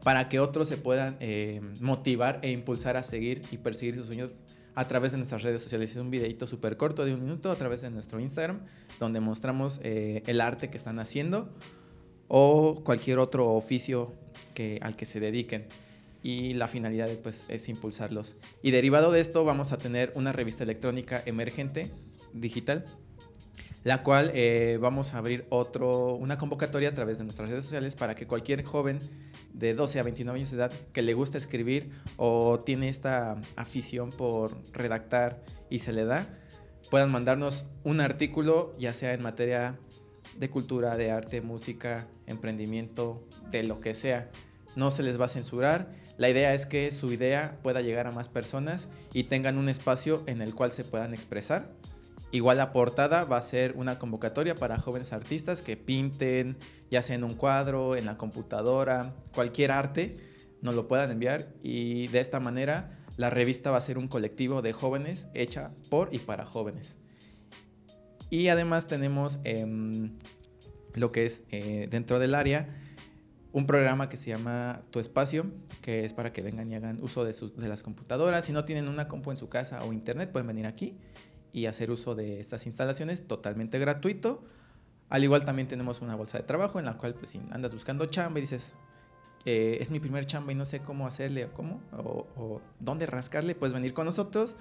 para 0.03 0.27
que 0.27 0.41
otros 0.41 0.67
se 0.67 0.75
puedan 0.75 1.17
motivar 1.79 2.39
e 2.41 2.51
impulsar 2.51 2.97
a 2.97 3.03
seguir 3.03 3.43
y 3.51 3.57
perseguir 3.57 3.95
sus 3.95 4.07
sueños 4.07 4.31
a 4.75 4.87
través 4.87 5.11
de 5.11 5.17
nuestras 5.17 5.43
redes 5.43 5.61
sociales. 5.61 5.91
Es 5.91 5.97
un 5.97 6.11
videito 6.11 6.47
súper 6.47 6.77
corto 6.77 7.05
de 7.05 7.13
un 7.13 7.23
minuto 7.23 7.51
a 7.51 7.55
través 7.55 7.81
de 7.81 7.89
nuestro 7.89 8.19
Instagram, 8.19 8.59
donde 8.99 9.19
mostramos 9.19 9.79
eh, 9.83 10.23
el 10.25 10.41
arte 10.41 10.69
que 10.69 10.77
están 10.77 10.99
haciendo 10.99 11.49
o 12.27 12.81
cualquier 12.83 13.19
otro 13.19 13.49
oficio 13.49 14.13
que, 14.53 14.79
al 14.81 14.95
que 14.95 15.05
se 15.05 15.19
dediquen. 15.19 15.65
Y 16.23 16.53
la 16.53 16.67
finalidad 16.67 17.09
pues, 17.23 17.45
es 17.49 17.67
impulsarlos. 17.67 18.35
Y 18.61 18.71
derivado 18.71 19.11
de 19.11 19.21
esto 19.21 19.43
vamos 19.43 19.71
a 19.71 19.77
tener 19.77 20.11
una 20.15 20.31
revista 20.31 20.63
electrónica 20.63 21.21
emergente, 21.25 21.91
digital, 22.33 22.85
la 23.83 24.03
cual 24.03 24.31
eh, 24.33 24.77
vamos 24.79 25.13
a 25.13 25.17
abrir 25.17 25.45
otro, 25.49 26.13
una 26.15 26.37
convocatoria 26.37 26.89
a 26.89 26.93
través 26.93 27.17
de 27.17 27.23
nuestras 27.23 27.49
redes 27.49 27.63
sociales 27.63 27.95
para 27.95 28.15
que 28.15 28.27
cualquier 28.27 28.63
joven 28.63 28.99
de 29.53 29.73
12 29.73 29.99
a 29.99 30.03
29 30.03 30.39
años 30.39 30.51
de 30.51 30.57
edad 30.57 30.71
que 30.93 31.01
le 31.01 31.13
gusta 31.13 31.37
escribir 31.37 31.91
o 32.17 32.59
tiene 32.59 32.89
esta 32.89 33.41
afición 33.55 34.11
por 34.11 34.55
redactar 34.71 35.41
y 35.69 35.79
se 35.79 35.93
le 35.93 36.05
da, 36.05 36.27
puedan 36.89 37.11
mandarnos 37.11 37.65
un 37.83 38.01
artículo, 38.01 38.71
ya 38.77 38.93
sea 38.93 39.13
en 39.13 39.23
materia 39.23 39.79
de 40.37 40.49
cultura, 40.49 40.95
de 40.95 41.11
arte, 41.11 41.41
música, 41.41 42.07
emprendimiento, 42.27 43.27
de 43.49 43.63
lo 43.63 43.79
que 43.79 43.93
sea. 43.93 44.29
No 44.75 44.91
se 44.91 45.03
les 45.03 45.19
va 45.19 45.25
a 45.25 45.29
censurar. 45.29 45.91
La 46.17 46.29
idea 46.29 46.53
es 46.53 46.65
que 46.65 46.91
su 46.91 47.11
idea 47.11 47.57
pueda 47.63 47.81
llegar 47.81 48.07
a 48.07 48.11
más 48.11 48.29
personas 48.29 48.89
y 49.11 49.23
tengan 49.23 49.57
un 49.57 49.69
espacio 49.69 50.23
en 50.27 50.41
el 50.41 50.53
cual 50.53 50.71
se 50.71 50.83
puedan 50.83 51.13
expresar 51.13 51.80
Igual 52.31 52.57
la 52.57 52.71
portada 52.71 53.25
va 53.25 53.37
a 53.37 53.41
ser 53.41 53.73
una 53.75 53.99
convocatoria 53.99 54.55
para 54.55 54.77
jóvenes 54.77 55.11
artistas 55.11 55.61
que 55.61 55.75
pinten, 55.75 56.57
ya 56.89 57.01
sea 57.01 57.17
en 57.17 57.25
un 57.25 57.35
cuadro, 57.35 57.97
en 57.97 58.05
la 58.05 58.17
computadora, 58.17 59.13
cualquier 59.33 59.71
arte, 59.71 60.17
nos 60.61 60.73
lo 60.73 60.87
puedan 60.87 61.11
enviar 61.11 61.49
y 61.61 62.07
de 62.07 62.19
esta 62.19 62.39
manera 62.39 62.97
la 63.17 63.29
revista 63.29 63.69
va 63.69 63.77
a 63.77 63.81
ser 63.81 63.97
un 63.97 64.07
colectivo 64.07 64.61
de 64.61 64.71
jóvenes 64.71 65.27
hecha 65.33 65.71
por 65.89 66.13
y 66.13 66.19
para 66.19 66.45
jóvenes. 66.45 66.95
Y 68.29 68.47
además 68.47 68.87
tenemos 68.87 69.39
em, 69.43 70.17
lo 70.93 71.11
que 71.11 71.25
es 71.25 71.43
eh, 71.51 71.89
dentro 71.91 72.17
del 72.17 72.33
área 72.33 72.77
un 73.51 73.67
programa 73.67 74.07
que 74.07 74.15
se 74.15 74.29
llama 74.29 74.83
Tu 74.91 75.01
Espacio, 75.01 75.51
que 75.81 76.05
es 76.05 76.13
para 76.13 76.31
que 76.31 76.41
vengan 76.41 76.71
y 76.71 76.75
hagan 76.75 77.03
uso 77.03 77.25
de, 77.25 77.35
de 77.57 77.67
las 77.67 77.83
computadoras. 77.83 78.45
Si 78.45 78.53
no 78.53 78.63
tienen 78.63 78.87
una 78.87 79.09
compu 79.09 79.31
en 79.31 79.35
su 79.35 79.49
casa 79.49 79.83
o 79.83 79.91
internet, 79.91 80.31
pueden 80.31 80.47
venir 80.47 80.65
aquí 80.65 80.97
y 81.53 81.65
hacer 81.65 81.91
uso 81.91 82.15
de 82.15 82.39
estas 82.39 82.65
instalaciones 82.65 83.27
totalmente 83.27 83.79
gratuito. 83.79 84.43
Al 85.09 85.23
igual 85.23 85.43
también 85.43 85.67
tenemos 85.67 86.01
una 86.01 86.15
bolsa 86.15 86.37
de 86.37 86.43
trabajo 86.43 86.79
en 86.79 86.85
la 86.85 86.97
cual 86.97 87.13
pues 87.15 87.37
andas 87.51 87.73
buscando 87.73 88.05
chamba 88.05 88.39
y 88.39 88.41
dices, 88.41 88.73
eh, 89.45 89.79
es 89.81 89.89
mi 89.89 89.99
primer 89.99 90.25
chamba 90.25 90.51
y 90.51 90.55
no 90.55 90.65
sé 90.65 90.81
cómo 90.81 91.07
hacerle 91.07 91.45
o 91.45 91.53
cómo, 91.53 91.81
o, 91.91 92.61
dónde 92.79 93.05
rascarle, 93.05 93.55
puedes 93.55 93.73
venir 93.73 93.93
con 93.93 94.05
nosotros, 94.05 94.55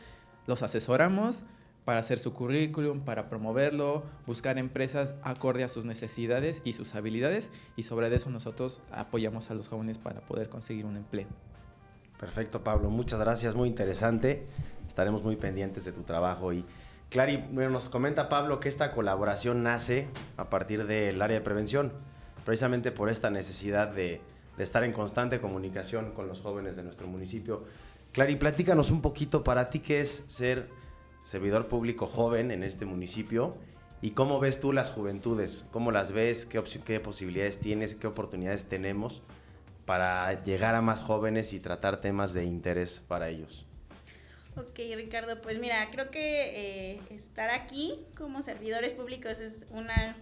los 0.47 0.63
asesoramos 0.63 1.45
para 1.85 2.01
hacer 2.01 2.19
su 2.19 2.33
currículum, 2.33 3.01
para 3.01 3.29
promoverlo, 3.29 4.05
buscar 4.27 4.59
empresas 4.59 5.15
acorde 5.23 5.65
a 5.65 5.69
sus 5.69 5.85
necesidades 5.85 6.63
y 6.65 6.73
sus 6.73 6.95
habilidades 6.95 7.53
y 7.77 7.85
sobre 7.85 8.15
eso 8.15 8.31
nosotros 8.31 8.81
apoyamos 8.91 9.51
a 9.51 9.55
los 9.55 9.69
jóvenes 9.69 9.99
para 9.99 10.21
poder 10.21 10.49
conseguir 10.49 10.87
un 10.87 10.97
empleo. 10.97 11.29
Perfecto, 12.19 12.63
Pablo, 12.63 12.91
muchas 12.91 13.19
gracias, 13.21 13.55
muy 13.55 13.69
interesante. 13.69 14.47
Estaremos 14.91 15.23
muy 15.23 15.37
pendientes 15.37 15.85
de 15.85 15.93
tu 15.93 16.03
trabajo 16.03 16.53
y 16.53 16.65
Clary, 17.11 17.45
nos 17.53 17.89
comenta 17.89 18.29
Pablo 18.29 18.59
que 18.59 18.69
esta 18.69 18.91
colaboración 18.91 19.63
nace 19.63 20.09
a 20.37 20.51
partir 20.51 20.85
del 20.85 21.23
área 21.23 21.39
de 21.39 21.45
prevención, 21.45 21.93
precisamente 22.45 22.91
por 22.91 23.09
esta 23.09 23.31
necesidad 23.31 23.87
de, 23.87 24.21
estar 24.59 24.83
en 24.83 24.93
constante 24.93 25.41
comunicación 25.41 26.11
con 26.11 26.27
los 26.27 26.41
jóvenes 26.41 26.75
de 26.75 26.83
nuestro 26.83 27.07
municipio. 27.07 27.63
Clary, 28.11 28.35
platícanos 28.35 28.91
un 28.91 29.01
poquito 29.01 29.45
para 29.45 29.71
ti 29.71 29.79
qué 29.79 30.01
es 30.01 30.25
ser 30.27 30.69
servidor 31.23 31.69
público 31.69 32.09
joven 32.09 32.51
en 32.51 32.65
este 32.65 32.85
municipio 32.85 33.53
y 34.03 34.11
cómo 34.11 34.41
ves 34.41 34.59
tú 34.59 34.73
las 34.73 34.91
juventudes, 34.91 35.69
cómo 35.71 35.93
las 35.93 36.11
ves, 36.11 36.47
qué 36.47 36.99
posibilidades 36.99 37.61
tienes, 37.61 37.95
qué 37.95 38.09
oportunidades 38.09 38.65
tenemos 38.65 39.23
para 39.85 40.43
llegar 40.43 40.75
a 40.75 40.83
más 40.83 41.01
jóvenes 41.01 41.53
y 41.53 41.61
tratar 41.61 42.01
temas 42.01 42.33
de 42.33 42.43
interés 42.43 43.01
para 43.07 43.29
ellos? 43.29 43.70
Ok, 44.57 44.79
Ricardo, 44.97 45.41
pues 45.41 45.59
mira, 45.59 45.89
creo 45.91 46.11
que 46.11 46.93
eh, 46.93 47.01
estar 47.11 47.51
aquí 47.51 47.99
como 48.17 48.43
servidores 48.43 48.93
públicos 48.93 49.39
es 49.39 49.61
una 49.71 50.17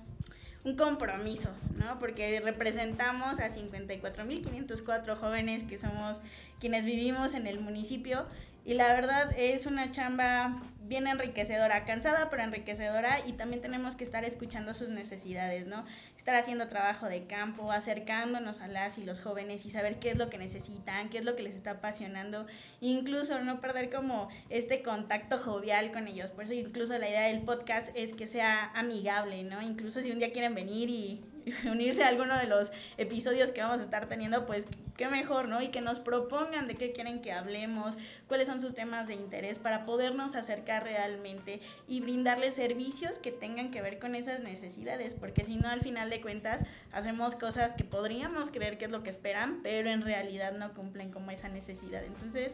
un 0.64 0.76
compromiso, 0.76 1.50
¿no? 1.76 1.98
Porque 1.98 2.40
representamos 2.40 3.38
a 3.38 3.48
54.504 3.48 5.16
jóvenes 5.16 5.62
que 5.62 5.78
somos 5.78 6.18
quienes 6.58 6.84
vivimos 6.84 7.34
en 7.34 7.46
el 7.46 7.60
municipio 7.60 8.26
y 8.68 8.74
la 8.74 8.92
verdad 8.92 9.34
es 9.38 9.64
una 9.64 9.90
chamba 9.92 10.60
bien 10.82 11.06
enriquecedora, 11.06 11.86
cansada 11.86 12.28
pero 12.28 12.42
enriquecedora 12.42 13.18
y 13.26 13.32
también 13.32 13.62
tenemos 13.62 13.96
que 13.96 14.04
estar 14.04 14.26
escuchando 14.26 14.74
sus 14.74 14.90
necesidades, 14.90 15.66
¿no? 15.66 15.86
Estar 16.18 16.34
haciendo 16.34 16.68
trabajo 16.68 17.06
de 17.06 17.24
campo, 17.24 17.72
acercándonos 17.72 18.60
a 18.60 18.68
las 18.68 18.98
y 18.98 19.04
los 19.04 19.20
jóvenes 19.20 19.64
y 19.64 19.70
saber 19.70 19.98
qué 19.98 20.10
es 20.10 20.18
lo 20.18 20.28
que 20.28 20.36
necesitan, 20.36 21.08
qué 21.08 21.16
es 21.16 21.24
lo 21.24 21.34
que 21.34 21.44
les 21.44 21.54
está 21.54 21.72
apasionando, 21.72 22.46
incluso 22.82 23.40
no 23.40 23.62
perder 23.62 23.88
como 23.88 24.28
este 24.50 24.82
contacto 24.82 25.38
jovial 25.38 25.90
con 25.90 26.06
ellos. 26.06 26.30
Por 26.30 26.44
eso 26.44 26.52
incluso 26.52 26.98
la 26.98 27.08
idea 27.08 27.28
del 27.28 27.40
podcast 27.40 27.88
es 27.94 28.12
que 28.12 28.28
sea 28.28 28.70
amigable, 28.74 29.44
¿no? 29.44 29.62
Incluso 29.62 30.02
si 30.02 30.12
un 30.12 30.18
día 30.18 30.30
quieren 30.30 30.54
venir 30.54 30.90
y 30.90 31.24
unirse 31.70 32.02
a 32.02 32.08
alguno 32.08 32.36
de 32.36 32.46
los 32.46 32.72
episodios 32.96 33.52
que 33.52 33.60
vamos 33.60 33.80
a 33.80 33.84
estar 33.84 34.06
teniendo, 34.06 34.46
pues 34.46 34.64
qué 34.96 35.08
mejor, 35.08 35.48
¿no? 35.48 35.62
Y 35.62 35.68
que 35.68 35.80
nos 35.80 36.00
propongan 36.00 36.68
de 36.68 36.74
qué 36.74 36.92
quieren 36.92 37.22
que 37.22 37.32
hablemos, 37.32 37.96
cuáles 38.26 38.48
son 38.48 38.60
sus 38.60 38.74
temas 38.74 39.06
de 39.06 39.14
interés 39.14 39.58
para 39.58 39.84
podernos 39.84 40.34
acercar 40.34 40.84
realmente 40.84 41.60
y 41.86 42.00
brindarles 42.00 42.54
servicios 42.54 43.18
que 43.18 43.32
tengan 43.32 43.70
que 43.70 43.82
ver 43.82 43.98
con 43.98 44.14
esas 44.14 44.40
necesidades, 44.40 45.14
porque 45.14 45.44
si 45.44 45.56
no, 45.56 45.68
al 45.68 45.80
final 45.80 46.10
de 46.10 46.20
cuentas, 46.20 46.64
hacemos 46.92 47.34
cosas 47.34 47.72
que 47.72 47.84
podríamos 47.84 48.50
creer 48.50 48.78
que 48.78 48.86
es 48.86 48.90
lo 48.90 49.02
que 49.02 49.10
esperan, 49.10 49.60
pero 49.62 49.90
en 49.90 50.02
realidad 50.02 50.52
no 50.52 50.74
cumplen 50.74 51.10
como 51.10 51.30
esa 51.30 51.48
necesidad. 51.48 52.04
Entonces, 52.04 52.52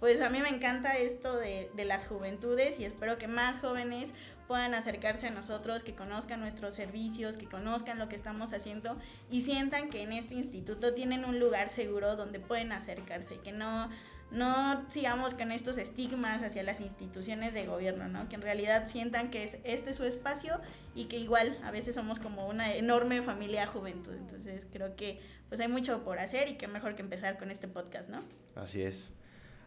pues 0.00 0.20
a 0.20 0.28
mí 0.28 0.40
me 0.40 0.48
encanta 0.48 0.98
esto 0.98 1.36
de, 1.36 1.70
de 1.74 1.84
las 1.84 2.06
juventudes 2.06 2.78
y 2.78 2.84
espero 2.84 3.16
que 3.16 3.28
más 3.28 3.58
jóvenes 3.60 4.10
puedan 4.46 4.74
acercarse 4.74 5.26
a 5.26 5.30
nosotros, 5.30 5.82
que 5.82 5.94
conozcan 5.94 6.40
nuestros 6.40 6.74
servicios, 6.74 7.36
que 7.36 7.46
conozcan 7.46 7.98
lo 7.98 8.08
que 8.08 8.16
estamos 8.16 8.52
haciendo 8.52 8.96
y 9.30 9.42
sientan 9.42 9.90
que 9.90 10.02
en 10.02 10.12
este 10.12 10.34
instituto 10.34 10.94
tienen 10.94 11.24
un 11.24 11.38
lugar 11.38 11.68
seguro 11.68 12.16
donde 12.16 12.40
pueden 12.40 12.72
acercarse, 12.72 13.38
que 13.38 13.52
no 13.52 13.88
no 14.30 14.84
sigamos 14.88 15.34
con 15.34 15.52
estos 15.52 15.78
estigmas 15.78 16.42
hacia 16.42 16.62
las 16.62 16.80
instituciones 16.80 17.54
de 17.54 17.64
gobierno, 17.64 18.08
¿no? 18.08 18.28
Que 18.28 18.34
en 18.34 18.42
realidad 18.42 18.88
sientan 18.88 19.30
que 19.30 19.44
es 19.44 19.58
este 19.64 19.94
su 19.94 20.04
espacio 20.04 20.60
y 20.94 21.04
que 21.04 21.16
igual 21.18 21.56
a 21.62 21.70
veces 21.70 21.94
somos 21.94 22.18
como 22.18 22.48
una 22.48 22.74
enorme 22.74 23.22
familia 23.22 23.66
juventud. 23.66 24.14
Entonces 24.14 24.66
creo 24.72 24.96
que 24.96 25.20
pues 25.48 25.60
hay 25.60 25.68
mucho 25.68 26.02
por 26.02 26.18
hacer 26.18 26.48
y 26.48 26.54
que 26.54 26.66
mejor 26.66 26.96
que 26.96 27.02
empezar 27.02 27.38
con 27.38 27.50
este 27.50 27.68
podcast, 27.68 28.08
¿no? 28.08 28.20
Así 28.56 28.82
es. 28.82 29.12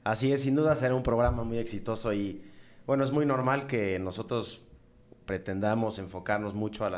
Así 0.03 0.31
es, 0.31 0.41
sin 0.41 0.55
duda 0.55 0.75
será 0.75 0.93
un 0.93 1.03
programa 1.03 1.43
muy 1.43 1.57
exitoso 1.57 2.13
y 2.13 2.43
bueno, 2.85 3.03
es 3.03 3.11
muy 3.11 3.25
normal 3.25 3.67
que 3.67 3.99
nosotros 3.99 4.61
pretendamos 5.29 5.99
enfocarnos 5.99 6.55
mucho 6.55 6.89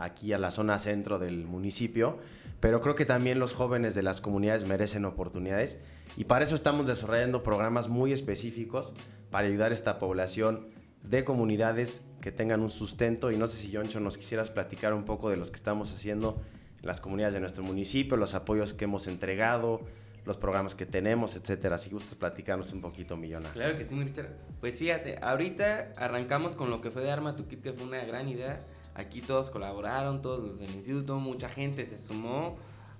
aquí 0.00 0.32
a 0.32 0.38
la 0.38 0.50
zona 0.50 0.80
centro 0.80 1.20
del 1.20 1.44
municipio, 1.44 2.18
pero 2.58 2.80
creo 2.80 2.96
que 2.96 3.04
también 3.04 3.38
los 3.38 3.54
jóvenes 3.54 3.94
de 3.94 4.02
las 4.02 4.20
comunidades 4.20 4.64
merecen 4.64 5.04
oportunidades 5.04 5.80
y 6.16 6.24
para 6.24 6.42
eso 6.42 6.56
estamos 6.56 6.88
desarrollando 6.88 7.44
programas 7.44 7.86
muy 7.88 8.10
específicos 8.10 8.92
para 9.30 9.46
ayudar 9.46 9.70
a 9.70 9.74
esta 9.74 10.00
población 10.00 10.66
de 11.04 11.22
comunidades 11.22 12.02
que 12.20 12.32
tengan 12.32 12.60
un 12.60 12.70
sustento. 12.70 13.30
Y 13.30 13.36
no 13.36 13.46
sé 13.46 13.58
si 13.58 13.70
Yoncho 13.70 14.00
nos 14.00 14.18
quisieras 14.18 14.50
platicar 14.50 14.92
un 14.92 15.04
poco 15.04 15.30
de 15.30 15.36
los 15.36 15.52
que 15.52 15.56
estamos 15.56 15.92
haciendo 15.92 16.42
en 16.80 16.88
las 16.88 17.00
comunidades 17.00 17.34
de 17.34 17.40
nuestro 17.40 17.62
municipio, 17.62 18.16
los 18.16 18.34
apoyos 18.34 18.74
que 18.74 18.86
hemos 18.86 19.06
entregado, 19.06 19.82
los 20.24 20.36
programas 20.36 20.74
que 20.74 20.86
tenemos, 20.86 21.36
etcétera. 21.36 21.78
Si 21.78 21.90
gustas 21.90 22.14
platicarnos 22.14 22.72
un 22.72 22.80
poquito, 22.80 23.16
Millona. 23.16 23.50
Claro 23.52 23.76
que 23.76 23.84
sí, 23.84 24.00
Richard. 24.02 24.28
Pues 24.60 24.78
fíjate, 24.78 25.18
ahorita 25.22 25.92
arrancamos 25.96 26.56
con 26.56 26.70
lo 26.70 26.80
que 26.80 26.90
fue 26.90 27.02
de 27.02 27.10
Arma 27.10 27.36
Tu 27.36 27.46
Kit, 27.46 27.62
que 27.62 27.72
fue 27.72 27.86
una 27.86 28.04
gran 28.04 28.28
idea. 28.28 28.60
Aquí 28.94 29.22
todos 29.22 29.50
colaboraron, 29.50 30.20
todos 30.20 30.40
los 30.40 30.58
del 30.58 30.70
instituto, 30.74 31.18
mucha 31.18 31.48
gente 31.48 31.86
se 31.86 31.96
sumó, 31.96 32.56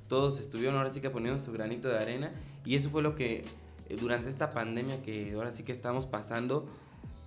todos 0.08 0.38
estuvieron 0.38 0.76
ahora 0.76 0.90
sí 0.90 1.00
que 1.00 1.10
poniendo 1.10 1.40
su 1.40 1.52
granito 1.52 1.88
de 1.88 1.98
arena. 1.98 2.32
Y 2.64 2.76
eso 2.76 2.90
fue 2.90 3.02
lo 3.02 3.14
que 3.14 3.44
eh, 3.88 3.96
durante 4.00 4.30
esta 4.30 4.50
pandemia 4.50 5.02
que 5.02 5.32
ahora 5.34 5.52
sí 5.52 5.62
que 5.62 5.72
estamos 5.72 6.06
pasando, 6.06 6.66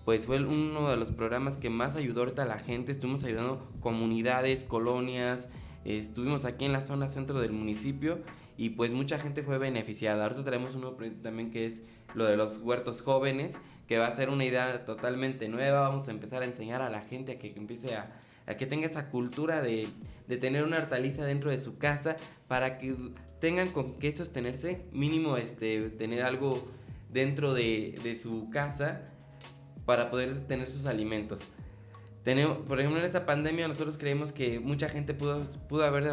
pues 0.05 0.25
fue 0.25 0.43
uno 0.43 0.89
de 0.89 0.97
los 0.97 1.12
programas 1.12 1.57
que 1.57 1.69
más 1.69 1.95
ayudó 1.95 2.21
ahorita 2.21 2.43
a 2.43 2.45
la 2.45 2.59
gente. 2.59 2.91
Estuvimos 2.91 3.23
ayudando 3.23 3.69
comunidades, 3.79 4.63
colonias, 4.63 5.50
estuvimos 5.85 6.45
aquí 6.45 6.65
en 6.65 6.73
la 6.73 6.81
zona 6.81 7.07
centro 7.07 7.39
del 7.39 7.51
municipio 7.51 8.19
y 8.57 8.69
pues 8.69 8.91
mucha 8.91 9.17
gente 9.17 9.43
fue 9.43 9.57
beneficiada. 9.57 10.24
Ahorita 10.24 10.43
tenemos 10.43 10.75
un 10.75 10.81
nuevo 10.81 10.95
proyecto 10.95 11.24
también 11.24 11.51
que 11.51 11.65
es 11.65 11.81
lo 12.13 12.25
de 12.25 12.38
los 12.38 12.57
huertos 12.57 13.01
jóvenes, 13.01 13.57
que 13.88 13.98
va 13.98 14.07
a 14.07 14.12
ser 14.12 14.29
una 14.29 14.45
idea 14.45 14.86
totalmente 14.86 15.50
nueva. 15.50 15.81
Vamos 15.81 16.07
a 16.07 16.12
empezar 16.12 16.41
a 16.43 16.45
enseñar 16.45 16.81
a 16.81 16.89
la 16.89 17.01
gente 17.01 17.33
a 17.33 17.39
que 17.39 17.48
empiece 17.50 17.95
a, 17.95 18.13
a 18.45 18.55
que 18.55 18.65
tenga 18.65 18.88
esa 18.88 19.10
cultura 19.10 19.62
de, 19.62 19.88
de, 20.27 20.38
tener 20.38 20.63
una 20.63 20.77
hortaliza 20.77 21.25
dentro 21.25 21.50
de 21.50 21.60
su 21.60 21.77
casa 21.77 22.15
para 22.48 22.77
que 22.77 22.95
tengan 23.39 23.69
con 23.69 24.00
qué 24.00 24.12
sostenerse, 24.12 24.86
mínimo 24.91 25.38
este, 25.38 25.89
tener 25.89 26.24
algo 26.24 26.67
dentro 27.12 27.53
de, 27.53 27.95
de 28.03 28.15
su 28.17 28.50
casa 28.50 29.01
para 29.86 30.12
poder 30.12 30.48
tener 30.48 30.69
sus 30.69 30.86
alimentos. 30.86 31.41
Tenemos, 32.24 32.60
por 32.60 32.79
ejemplo, 32.79 33.00
en 33.00 33.05
esta 33.05 33.25
pandemia 33.25 33.67
nosotros 33.67 33.98
creemos 33.98 34.31
que 34.31 34.60
mucha 34.62 34.88
gente 34.88 35.13
pudo, 35.13 35.43
pudo 35.67 35.83
haber 35.83 36.10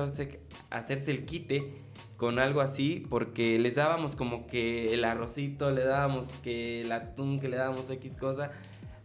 hacerse 0.71 1.11
el 1.13 1.25
quite 1.25 1.73
con 2.21 2.39
algo 2.39 2.61
así, 2.61 3.07
porque 3.09 3.59
les 3.59 3.77
dábamos 3.77 4.15
como 4.15 4.47
que 4.47 4.93
el 4.93 5.07
arrocito, 5.07 5.71
le 5.71 5.85
dábamos 5.85 6.27
que 6.43 6.83
el 6.83 6.93
atún, 6.93 7.41
que 7.41 7.49
le 7.49 7.57
dábamos 7.57 7.89
X 7.89 8.15
cosa, 8.19 8.51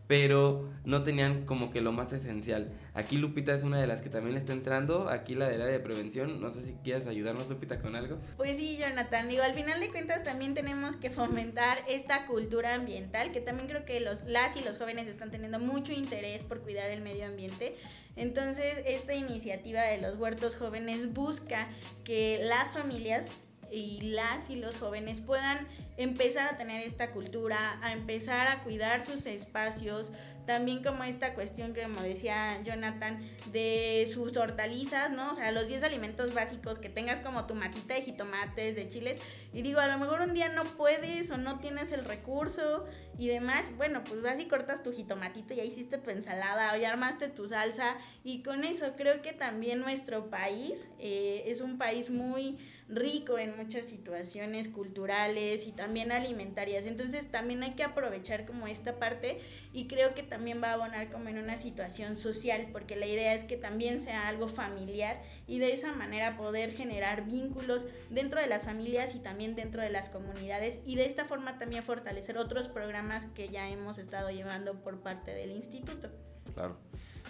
pero 0.06 0.68
no 0.84 1.02
tenían 1.04 1.46
como 1.46 1.72
que 1.72 1.80
lo 1.80 1.94
más 1.94 2.12
esencial. 2.12 2.74
Aquí 2.96 3.18
Lupita 3.18 3.54
es 3.54 3.64
una 3.64 3.80
de 3.80 3.88
las 3.88 4.02
que 4.02 4.10
también 4.10 4.36
le 4.36 4.40
está 4.40 4.54
entrando, 4.54 5.10
aquí 5.10 5.36
la 5.36 5.50
del 5.50 5.62
área 5.62 5.74
de 5.74 5.82
prevención, 5.82 6.40
no 6.40 6.50
sé 6.50 6.62
si 6.62 6.75
quieres 6.75 7.08
ayudarnos 7.08 7.50
Lupita 7.50 7.82
con 7.82 7.94
algo. 7.94 8.20
Pues 8.38 8.56
sí, 8.56 8.78
Jonathan, 8.80 9.28
digo, 9.28 9.44
al 9.44 9.54
final 9.54 9.82
de 9.82 9.90
cuentas 9.90 10.24
también 10.24 10.56
tenemos 10.56 10.96
que 10.96 11.10
fomentar 11.10 11.78
esta 11.90 12.25
cultura 12.25 12.74
ambiental, 12.74 13.34
que 13.34 13.42
también 13.42 13.68
creo 13.68 13.84
que 13.84 14.00
los, 14.00 14.24
las 14.24 14.56
y 14.56 14.62
los 14.62 14.78
jóvenes 14.78 15.08
están 15.08 15.30
teniendo 15.30 15.60
mucho 15.60 15.92
interés 15.92 16.46
por 16.46 16.62
cuidar 16.62 16.90
el 16.90 17.02
medio 17.02 17.25
ambiente. 17.25 17.75
Entonces, 18.16 18.82
esta 18.86 19.14
iniciativa 19.14 19.82
de 19.82 20.00
los 20.00 20.18
huertos 20.18 20.56
jóvenes 20.56 21.14
busca 21.14 21.68
que 22.06 22.40
las 22.46 22.72
familias 22.72 23.28
y 23.72 24.00
las 24.02 24.50
y 24.50 24.56
los 24.56 24.78
jóvenes 24.78 25.20
puedan 25.20 25.68
empezar 25.98 26.48
a 26.48 26.58
tener 26.58 26.82
esta 26.86 27.12
cultura, 27.12 27.78
a 27.82 27.92
empezar 27.92 28.48
a 28.48 28.64
cuidar 28.64 29.06
sus 29.06 29.25
espacios, 29.25 30.12
también 30.46 30.84
como 30.84 31.04
esta 31.04 31.34
cuestión 31.34 31.74
que 31.74 31.84
como 31.84 32.02
decía 32.02 32.62
Jonathan, 32.64 33.20
de 33.52 34.10
sus 34.12 34.38
hortalizas, 34.38 35.12
¿no? 35.12 35.32
O 35.32 35.36
sea, 35.36 35.52
los 35.52 35.68
10 35.68 35.84
alimentos 35.84 36.34
básicos 36.34 36.80
que 36.80 36.90
tengas 36.90 37.22
como 37.22 37.46
tu 37.46 37.56
matita 37.56 37.94
de 37.94 38.02
jitomates, 38.02 38.75
de 38.75 38.90
chiles. 38.90 39.20
Y 39.54 39.62
digo, 39.62 39.80
a 39.80 39.88
lo 39.88 39.98
mejor 39.98 40.22
un 40.22 40.34
día 40.34 40.50
no 40.50 40.64
puedes 40.64 41.32
o 41.32 41.38
no 41.38 41.60
tienes 41.60 41.92
el 41.92 42.06
recurso 42.06 42.86
y 43.18 43.28
demás. 43.28 43.66
Bueno, 43.78 44.04
pues 44.04 44.22
vas 44.22 44.40
y 44.40 44.46
cortas 44.46 44.84
tu 44.84 44.92
jitomatito, 44.92 45.54
ya 45.54 45.64
hiciste 45.64 45.98
tu 45.98 46.10
ensalada 46.10 46.74
o 46.74 46.78
ya 46.78 46.90
armaste 46.90 47.30
tu 47.30 47.48
salsa. 47.48 47.96
Y 48.24 48.44
con 48.44 48.64
eso 48.64 48.94
creo 48.96 49.22
que 49.22 49.34
también 49.34 49.80
nuestro 49.82 50.30
país 50.30 50.88
eh, 51.00 51.44
es 51.48 51.62
un 51.62 51.78
país 51.78 52.10
muy 52.10 52.58
rico 52.88 53.39
en 53.39 53.58
muchas 53.58 53.86
situaciones 53.86 54.68
culturales 54.68 55.65
y 55.65 55.72
también 55.72 56.12
alimentarias. 56.12 56.86
Entonces 56.86 57.32
también 57.32 57.63
hay 57.63 57.72
que 57.72 57.84
aprovechar 57.84 58.46
como 58.46 58.68
esta 58.68 59.00
parte 59.00 59.39
y 59.74 59.88
creo 59.88 60.13
que 60.13 60.24
también 60.24 60.62
va 60.62 60.70
a 60.70 60.74
abonar 60.74 61.10
como 61.10 61.30
en 61.30 61.39
una 61.39 61.58
situación 61.58 62.15
social, 62.15 62.68
porque 62.72 62.96
la 62.96 63.08
idea 63.08 63.34
es 63.34 63.44
que 63.44 63.58
también 63.58 64.01
sea 64.01 64.27
algo 64.27 64.48
familiar 64.48 65.22
y 65.48 65.60
de 65.60 65.74
esa 65.74 65.94
manera 65.94 66.38
poder 66.38 66.72
generar 66.72 67.25
vínculos 67.25 67.86
dentro 68.10 68.39
de 68.39 68.48
las 68.48 68.63
familias 68.63 69.15
y 69.15 69.20
también 69.20 69.56
dentro 69.56 69.82
de 69.82 69.89
las 69.89 70.10
comunidades 70.10 70.80
y 70.86 70.96
de 70.96 71.06
esta 71.06 71.25
forma 71.25 71.58
también 71.58 71.84
fortalecer 71.84 72.38
otros 72.38 72.68
programas 72.68 73.25
que 73.34 73.50
ya 73.50 73.70
hemos 73.70 73.98
estado 73.98 74.30
llevando 74.30 74.82
por 74.82 75.01
parte 75.01 75.34
del 75.34 75.51
instituto. 75.51 76.12
Claro. 76.54 76.77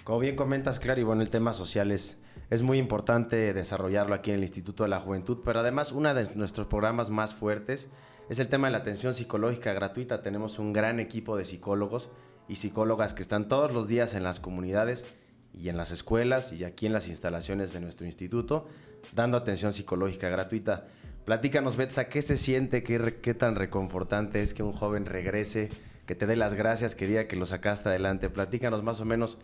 Como 0.03 0.19
bien 0.19 0.35
comentas, 0.35 0.79
claro, 0.79 0.99
y 0.99 1.03
bueno, 1.03 1.21
el 1.21 1.29
tema 1.29 1.53
social 1.53 1.91
es 1.91 2.19
es 2.49 2.61
muy 2.61 2.77
importante 2.77 3.53
desarrollarlo 3.53 4.13
aquí 4.13 4.29
en 4.29 4.37
el 4.37 4.43
Instituto 4.43 4.83
de 4.83 4.89
la 4.89 4.99
Juventud, 4.99 5.39
pero 5.43 5.59
además 5.59 5.91
uno 5.91 6.13
de 6.13 6.29
nuestros 6.35 6.67
programas 6.67 7.09
más 7.09 7.33
fuertes 7.33 7.89
es 8.29 8.39
el 8.39 8.47
tema 8.47 8.67
de 8.67 8.71
la 8.71 8.79
atención 8.79 9.13
psicológica 9.13 9.73
gratuita. 9.73 10.21
Tenemos 10.21 10.59
un 10.59 10.71
gran 10.71 10.99
equipo 10.99 11.37
de 11.37 11.45
psicólogos 11.45 12.11
y 12.47 12.55
psicólogas 12.55 13.13
que 13.13 13.23
están 13.23 13.47
todos 13.47 13.73
los 13.73 13.87
días 13.87 14.13
en 14.13 14.23
las 14.23 14.39
comunidades 14.39 15.05
y 15.53 15.69
en 15.69 15.77
las 15.77 15.89
escuelas 15.89 16.53
y 16.53 16.63
aquí 16.63 16.85
en 16.85 16.93
las 16.93 17.07
instalaciones 17.07 17.73
de 17.73 17.79
nuestro 17.79 18.05
instituto 18.05 18.67
dando 19.13 19.37
atención 19.37 19.73
psicológica 19.73 20.29
gratuita. 20.29 20.85
Platícanos, 21.25 21.77
Betsa, 21.77 22.09
¿qué 22.09 22.21
se 22.21 22.37
siente? 22.37 22.83
¿Qué 22.83 23.33
tan 23.33 23.55
reconfortante 23.55 24.43
es 24.43 24.53
que 24.53 24.61
un 24.61 24.73
joven 24.73 25.07
regrese, 25.07 25.69
que 26.05 26.15
te 26.15 26.25
dé 26.25 26.35
las 26.35 26.53
gracias, 26.53 26.95
que 26.95 27.27
que 27.27 27.35
lo 27.35 27.45
sacaste 27.45 27.89
adelante? 27.89 28.29
Platícanos 28.29 28.83
más 28.83 29.01
o 29.01 29.05
menos 29.05 29.37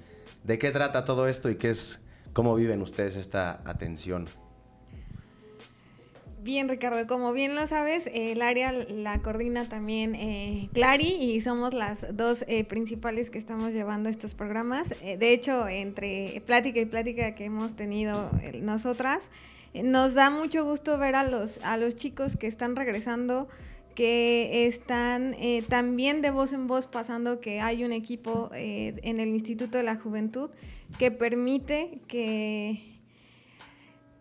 de 0.43 0.59
qué 0.59 0.71
trata 0.71 1.03
todo 1.03 1.27
esto 1.27 1.49
y 1.49 1.55
qué 1.55 1.69
es 1.69 2.01
¿Cómo 2.33 2.55
viven 2.55 2.81
ustedes 2.81 3.17
esta 3.17 3.61
atención? 3.65 4.25
Bien, 6.41 6.69
Ricardo, 6.69 7.05
como 7.05 7.33
bien 7.33 7.55
lo 7.55 7.67
sabes, 7.67 8.09
el 8.13 8.41
área 8.41 8.71
la 8.71 9.21
coordina 9.21 9.65
también 9.65 10.15
eh, 10.15 10.69
Clary 10.73 11.09
y 11.09 11.41
somos 11.41 11.73
las 11.73 12.15
dos 12.15 12.45
eh, 12.47 12.63
principales 12.63 13.29
que 13.29 13.37
estamos 13.37 13.73
llevando 13.73 14.09
estos 14.09 14.33
programas. 14.33 14.95
Eh, 15.03 15.17
de 15.17 15.33
hecho, 15.33 15.67
entre 15.67 16.41
plática 16.45 16.79
y 16.79 16.85
plática 16.85 17.35
que 17.35 17.45
hemos 17.45 17.75
tenido 17.75 18.31
nosotras, 18.61 19.29
nos 19.73 20.13
da 20.13 20.29
mucho 20.29 20.63
gusto 20.63 20.97
ver 20.97 21.15
a 21.15 21.23
los, 21.23 21.59
a 21.63 21.77
los 21.77 21.95
chicos 21.95 22.37
que 22.37 22.47
están 22.47 22.75
regresando, 22.75 23.49
que 23.95 24.67
están 24.67 25.33
eh, 25.35 25.63
también 25.67 26.21
de 26.21 26.31
voz 26.31 26.53
en 26.53 26.67
voz 26.67 26.87
pasando 26.87 27.39
que 27.39 27.61
hay 27.61 27.83
un 27.83 27.91
equipo 27.91 28.49
eh, 28.53 28.99
en 29.03 29.19
el 29.19 29.29
Instituto 29.29 29.77
de 29.77 29.83
la 29.83 29.95
Juventud 29.95 30.49
que 30.97 31.11
permite 31.11 31.99
que 32.07 32.90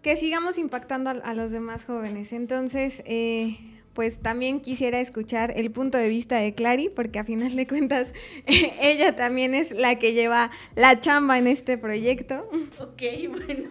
que 0.02 0.16
sigamos 0.16 0.58
impactando 0.58 1.10
a, 1.10 1.12
a 1.12 1.34
los 1.34 1.50
demás 1.50 1.84
jóvenes. 1.84 2.32
Entonces, 2.32 3.02
eh, 3.06 3.58
pues 3.94 4.20
también 4.20 4.60
quisiera 4.60 5.00
escuchar 5.00 5.52
el 5.56 5.70
punto 5.70 5.98
de 5.98 6.08
vista 6.08 6.36
de 6.36 6.54
Clary, 6.54 6.88
porque 6.88 7.18
a 7.18 7.24
final 7.24 7.56
de 7.56 7.66
cuentas 7.66 8.14
ella 8.80 9.14
también 9.14 9.54
es 9.54 9.72
la 9.72 9.98
que 9.98 10.12
lleva 10.12 10.50
la 10.74 11.00
chamba 11.00 11.38
en 11.38 11.46
este 11.46 11.76
proyecto. 11.76 12.48
Ok, 12.78 13.02
bueno, 13.28 13.70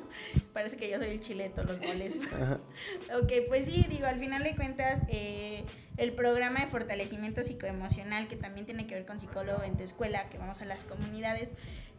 parece 0.53 0.77
que 0.77 0.89
yo 0.89 0.97
soy 0.97 1.09
el 1.09 1.21
chileto, 1.21 1.63
los 1.63 1.79
goles. 1.79 2.19
ok, 3.21 3.31
pues 3.47 3.65
sí, 3.65 3.85
digo, 3.89 4.07
al 4.07 4.19
final 4.19 4.43
de 4.43 4.55
cuentas, 4.55 5.01
eh, 5.07 5.63
el 5.97 6.11
programa 6.13 6.59
de 6.59 6.67
fortalecimiento 6.67 7.43
psicoemocional, 7.43 8.27
que 8.27 8.35
también 8.35 8.65
tiene 8.65 8.87
que 8.87 8.95
ver 8.95 9.05
con 9.05 9.19
psicólogo 9.19 9.63
en 9.63 9.77
tu 9.77 9.83
escuela, 9.83 10.29
que 10.29 10.37
vamos 10.37 10.61
a 10.61 10.65
las 10.65 10.83
comunidades, 10.83 11.49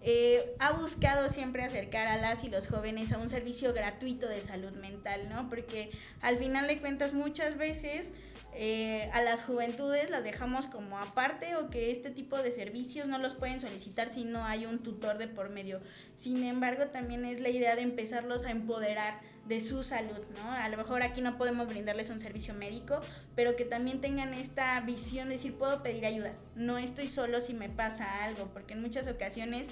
eh, 0.02 0.54
ha 0.58 0.72
buscado 0.72 1.28
siempre 1.28 1.62
acercar 1.62 2.06
a 2.06 2.16
las 2.16 2.42
y 2.44 2.48
los 2.48 2.68
jóvenes 2.68 3.12
a 3.12 3.18
un 3.18 3.28
servicio 3.28 3.74
gratuito 3.74 4.28
de 4.28 4.40
salud 4.40 4.72
mental, 4.72 5.28
¿no? 5.28 5.48
Porque 5.48 5.90
al 6.22 6.38
final 6.38 6.66
de 6.66 6.78
cuentas 6.78 7.12
muchas 7.12 7.58
veces 7.58 8.10
eh, 8.54 9.08
a 9.12 9.22
las 9.22 9.42
juventudes 9.44 10.10
las 10.10 10.24
dejamos 10.24 10.66
como 10.66 10.98
aparte 10.98 11.56
o 11.56 11.70
que 11.70 11.90
este 11.90 12.10
tipo 12.10 12.36
de 12.42 12.52
servicios 12.52 13.06
no 13.08 13.18
los 13.18 13.34
pueden 13.34 13.60
solicitar 13.60 14.08
si 14.08 14.24
no 14.24 14.44
hay 14.44 14.66
un 14.66 14.80
tutor 14.80 15.18
de 15.18 15.28
por 15.28 15.50
medio. 15.50 15.80
Sin 16.16 16.44
embargo, 16.44 16.88
también 16.88 17.24
es 17.24 17.40
la 17.40 17.48
idea 17.48 17.76
de 17.76 17.82
empezarlos 17.82 18.44
a 18.44 18.50
empoderar 18.50 19.20
de 19.46 19.60
su 19.60 19.82
salud, 19.82 20.20
¿no? 20.36 20.52
A 20.52 20.68
lo 20.68 20.76
mejor 20.76 21.02
aquí 21.02 21.20
no 21.22 21.38
podemos 21.38 21.68
brindarles 21.68 22.10
un 22.10 22.20
servicio 22.20 22.54
médico, 22.54 23.00
pero 23.34 23.56
que 23.56 23.64
también 23.64 24.00
tengan 24.00 24.34
esta 24.34 24.78
visión 24.80 25.28
de 25.28 25.36
decir, 25.36 25.54
puedo 25.54 25.82
pedir 25.82 26.06
ayuda, 26.06 26.34
no 26.54 26.78
estoy 26.78 27.08
solo 27.08 27.40
si 27.40 27.54
me 27.54 27.68
pasa 27.68 28.24
algo, 28.24 28.50
porque 28.52 28.74
en 28.74 28.82
muchas 28.82 29.08
ocasiones 29.08 29.66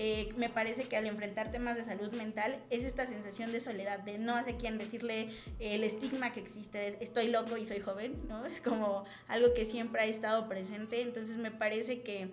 eh, 0.00 0.32
me 0.36 0.48
parece 0.48 0.84
que 0.84 0.96
al 0.96 1.06
enfrentar 1.06 1.50
temas 1.50 1.76
de 1.76 1.84
salud 1.84 2.12
mental 2.12 2.62
es 2.70 2.84
esta 2.84 3.04
sensación 3.04 3.50
de 3.50 3.58
soledad, 3.58 3.98
de 3.98 4.16
no 4.16 4.36
hace 4.36 4.56
quien 4.56 4.78
decirle 4.78 5.30
el 5.58 5.82
estigma 5.82 6.32
que 6.32 6.38
existe, 6.38 7.02
estoy 7.02 7.26
loco 7.26 7.56
y 7.56 7.66
soy 7.66 7.80
joven, 7.80 8.14
¿no? 8.28 8.46
Es 8.46 8.60
como 8.60 9.06
algo 9.26 9.54
que 9.54 9.64
siempre 9.64 10.02
ha 10.02 10.04
estado 10.04 10.48
presente, 10.48 11.00
entonces 11.00 11.36
me 11.36 11.50
parece 11.50 12.02
que, 12.02 12.30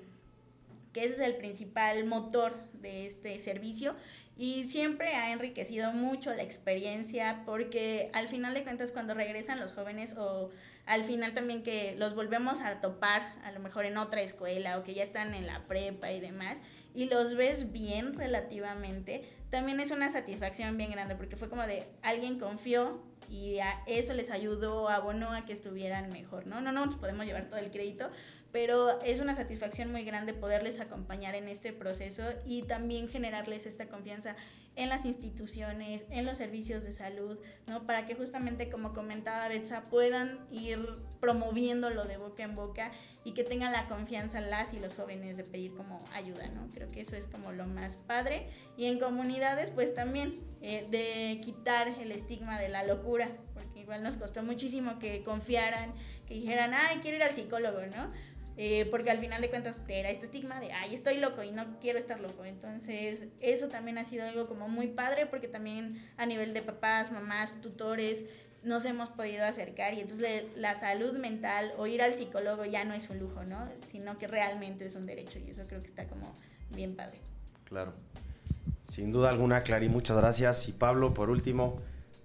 que 0.93 1.05
ese 1.05 1.15
es 1.15 1.19
el 1.21 1.37
principal 1.37 2.05
motor 2.05 2.53
de 2.73 3.07
este 3.07 3.39
servicio 3.39 3.95
y 4.37 4.65
siempre 4.65 5.15
ha 5.15 5.31
enriquecido 5.31 5.91
mucho 5.93 6.33
la 6.33 6.43
experiencia 6.43 7.43
porque 7.45 8.09
al 8.13 8.27
final 8.27 8.53
de 8.53 8.63
cuentas 8.63 8.91
cuando 8.91 9.13
regresan 9.13 9.59
los 9.59 9.71
jóvenes 9.71 10.13
o 10.17 10.49
al 10.85 11.03
final 11.03 11.33
también 11.33 11.63
que 11.63 11.95
los 11.97 12.15
volvemos 12.15 12.59
a 12.59 12.81
topar 12.81 13.33
a 13.43 13.51
lo 13.51 13.59
mejor 13.59 13.85
en 13.85 13.97
otra 13.97 14.21
escuela 14.21 14.77
o 14.77 14.83
que 14.83 14.93
ya 14.93 15.03
están 15.03 15.33
en 15.33 15.47
la 15.47 15.65
prepa 15.67 16.11
y 16.11 16.19
demás 16.19 16.57
y 16.95 17.05
los 17.05 17.35
ves 17.35 17.73
bien 17.73 18.13
relativamente, 18.13 19.23
también 19.49 19.79
es 19.81 19.91
una 19.91 20.09
satisfacción 20.09 20.77
bien 20.77 20.91
grande 20.91 21.15
porque 21.15 21.35
fue 21.35 21.49
como 21.49 21.67
de 21.67 21.83
alguien 22.01 22.39
confió 22.39 23.03
y 23.29 23.59
a 23.59 23.81
eso 23.85 24.13
les 24.13 24.31
ayudó, 24.31 24.87
abonó 24.87 25.33
a 25.33 25.45
que 25.45 25.53
estuvieran 25.53 26.11
mejor, 26.11 26.47
¿no? 26.47 26.61
No, 26.61 26.71
no 26.71 26.85
nos 26.85 26.95
podemos 26.95 27.25
llevar 27.25 27.45
todo 27.45 27.59
el 27.59 27.69
crédito, 27.69 28.09
pero 28.55 29.01
es 29.01 29.19
una 29.19 29.35
satisfacción 29.35 29.91
muy 29.91 30.05
grande 30.05 30.33
poderles 30.33 30.79
acompañar 30.79 31.35
en 31.35 31.49
este 31.49 31.73
proceso 31.73 32.23
y 32.45 32.61
también 32.61 33.09
generarles 33.09 33.65
esta 33.65 33.87
confianza 33.87 34.37
en 34.77 34.87
las 34.87 35.03
instituciones, 35.03 36.05
en 36.09 36.25
los 36.25 36.37
servicios 36.37 36.85
de 36.85 36.93
salud, 36.93 37.37
¿no? 37.67 37.85
Para 37.85 38.05
que 38.05 38.15
justamente, 38.15 38.69
como 38.69 38.93
comentaba 38.93 39.49
Betsa, 39.49 39.83
puedan 39.83 40.47
ir 40.51 40.79
promoviéndolo 41.19 42.05
de 42.05 42.15
boca 42.15 42.43
en 42.43 42.55
boca 42.55 42.91
y 43.25 43.33
que 43.33 43.43
tengan 43.43 43.73
la 43.73 43.89
confianza 43.89 44.39
las 44.39 44.73
y 44.73 44.79
los 44.79 44.93
jóvenes 44.93 45.35
de 45.35 45.43
pedir 45.43 45.75
como 45.75 45.97
ayuda, 46.13 46.47
¿no? 46.47 46.69
Creo 46.73 46.89
que 46.91 47.01
eso 47.01 47.17
es 47.17 47.25
como 47.27 47.51
lo 47.51 47.67
más 47.67 47.97
padre. 48.07 48.47
Y 48.77 48.85
en 48.85 48.99
comunidades, 48.99 49.69
pues 49.69 49.93
también 49.93 50.39
eh, 50.61 50.87
de 50.89 51.41
quitar 51.41 51.89
el 51.99 52.13
estigma 52.13 52.57
de 52.57 52.69
la 52.69 52.85
locura, 52.85 53.35
porque 53.53 53.81
igual 53.81 54.01
nos 54.01 54.15
costó 54.15 54.43
muchísimo 54.43 54.97
que 54.97 55.25
confiaran, 55.25 55.93
que 56.25 56.35
dijeran, 56.35 56.73
ay, 56.73 56.99
quiero 57.01 57.17
ir 57.17 57.23
al 57.23 57.31
psicólogo, 57.31 57.81
¿no? 57.93 58.13
Eh, 58.57 58.87
porque 58.89 59.11
al 59.11 59.19
final 59.19 59.41
de 59.41 59.49
cuentas 59.49 59.77
era 59.87 60.09
este 60.09 60.25
estigma 60.25 60.59
de, 60.61 60.71
ay, 60.71 60.95
estoy 60.95 61.17
loco 61.17 61.43
y 61.43 61.51
no 61.51 61.79
quiero 61.81 61.99
estar 61.99 62.19
loco. 62.19 62.45
Entonces, 62.45 63.27
eso 63.41 63.67
también 63.67 63.97
ha 63.97 64.05
sido 64.05 64.25
algo 64.25 64.47
como 64.47 64.69
muy 64.69 64.87
padre 64.87 65.25
porque 65.25 65.47
también 65.47 66.01
a 66.17 66.25
nivel 66.25 66.53
de 66.53 66.61
papás, 66.61 67.11
mamás, 67.11 67.61
tutores, 67.61 68.23
nos 68.63 68.83
hemos 68.85 69.09
podido 69.09 69.45
acercar 69.45 69.93
y 69.93 69.99
entonces 69.99 70.45
la 70.55 70.73
salud 70.75 71.17
mental 71.19 71.71
o 71.77 71.85
ir 71.85 72.01
al 72.01 72.15
psicólogo 72.15 72.65
ya 72.65 72.83
no 72.83 72.93
es 72.93 73.09
un 73.09 73.19
lujo, 73.19 73.43
¿no? 73.43 73.69
Sino 73.91 74.17
que 74.17 74.27
realmente 74.27 74.85
es 74.85 74.95
un 74.95 75.05
derecho 75.05 75.37
y 75.37 75.51
eso 75.51 75.61
creo 75.67 75.81
que 75.81 75.87
está 75.87 76.07
como 76.07 76.33
bien 76.71 76.95
padre. 76.95 77.19
Claro. 77.65 77.93
Sin 78.87 79.11
duda 79.11 79.29
alguna, 79.29 79.61
Clary, 79.61 79.89
muchas 79.89 80.17
gracias. 80.17 80.67
Y 80.67 80.71
Pablo, 80.71 81.13
por 81.13 81.29
último, 81.29 81.79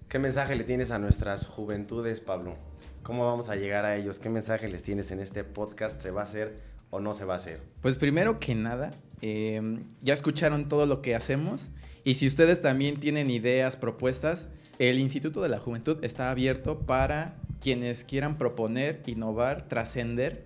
¿qué 0.08 0.18
mensaje 0.18 0.54
le 0.56 0.64
tienes 0.64 0.90
a 0.90 0.98
nuestras 0.98 1.46
juventudes, 1.46 2.20
Pablo? 2.20 2.54
¿Cómo 3.02 3.26
vamos 3.26 3.48
a 3.48 3.56
llegar 3.56 3.84
a 3.84 3.96
ellos? 3.96 4.18
¿Qué 4.18 4.28
mensaje 4.28 4.68
les 4.68 4.82
tienes 4.82 5.10
en 5.10 5.20
este 5.20 5.42
podcast? 5.44 6.00
¿Se 6.02 6.10
va 6.10 6.20
a 6.22 6.24
hacer 6.24 6.58
o 6.90 7.00
no 7.00 7.14
se 7.14 7.24
va 7.24 7.34
a 7.34 7.36
hacer? 7.38 7.60
Pues 7.80 7.96
primero 7.96 8.38
que 8.38 8.54
nada, 8.54 8.92
eh, 9.22 9.78
ya 10.02 10.14
escucharon 10.14 10.68
todo 10.68 10.86
lo 10.86 11.00
que 11.02 11.14
hacemos 11.14 11.70
y 12.04 12.14
si 12.14 12.26
ustedes 12.26 12.60
también 12.60 13.00
tienen 13.00 13.30
ideas, 13.30 13.76
propuestas, 13.76 14.48
el 14.78 14.98
Instituto 14.98 15.42
de 15.42 15.48
la 15.48 15.58
Juventud 15.58 15.98
está 16.02 16.30
abierto 16.30 16.80
para 16.80 17.36
quienes 17.60 18.04
quieran 18.04 18.38
proponer, 18.38 19.02
innovar, 19.06 19.62
trascender 19.68 20.44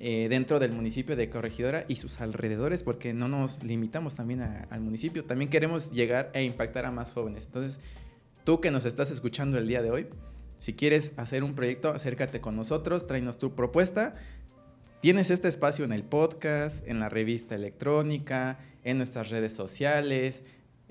eh, 0.00 0.28
dentro 0.30 0.60
del 0.60 0.70
municipio 0.72 1.16
de 1.16 1.28
Corregidora 1.28 1.84
y 1.88 1.96
sus 1.96 2.20
alrededores, 2.20 2.84
porque 2.84 3.12
no 3.12 3.26
nos 3.28 3.62
limitamos 3.64 4.14
también 4.14 4.42
a- 4.42 4.66
al 4.70 4.80
municipio, 4.80 5.24
también 5.24 5.50
queremos 5.50 5.90
llegar 5.90 6.30
e 6.34 6.44
impactar 6.44 6.84
a 6.84 6.92
más 6.92 7.10
jóvenes. 7.12 7.46
Entonces, 7.46 7.80
tú 8.44 8.60
que 8.60 8.70
nos 8.70 8.84
estás 8.84 9.10
escuchando 9.10 9.58
el 9.58 9.66
día 9.66 9.82
de 9.82 9.90
hoy, 9.90 10.06
si 10.58 10.74
quieres 10.74 11.12
hacer 11.16 11.44
un 11.44 11.54
proyecto, 11.54 11.90
acércate 11.90 12.40
con 12.40 12.56
nosotros, 12.56 13.06
tráenos 13.06 13.38
tu 13.38 13.54
propuesta. 13.54 14.16
Tienes 15.00 15.30
este 15.30 15.46
espacio 15.46 15.84
en 15.84 15.92
el 15.92 16.02
podcast, 16.02 16.86
en 16.88 16.98
la 16.98 17.08
revista 17.08 17.54
electrónica, 17.54 18.58
en 18.82 18.98
nuestras 18.98 19.30
redes 19.30 19.52
sociales. 19.52 20.42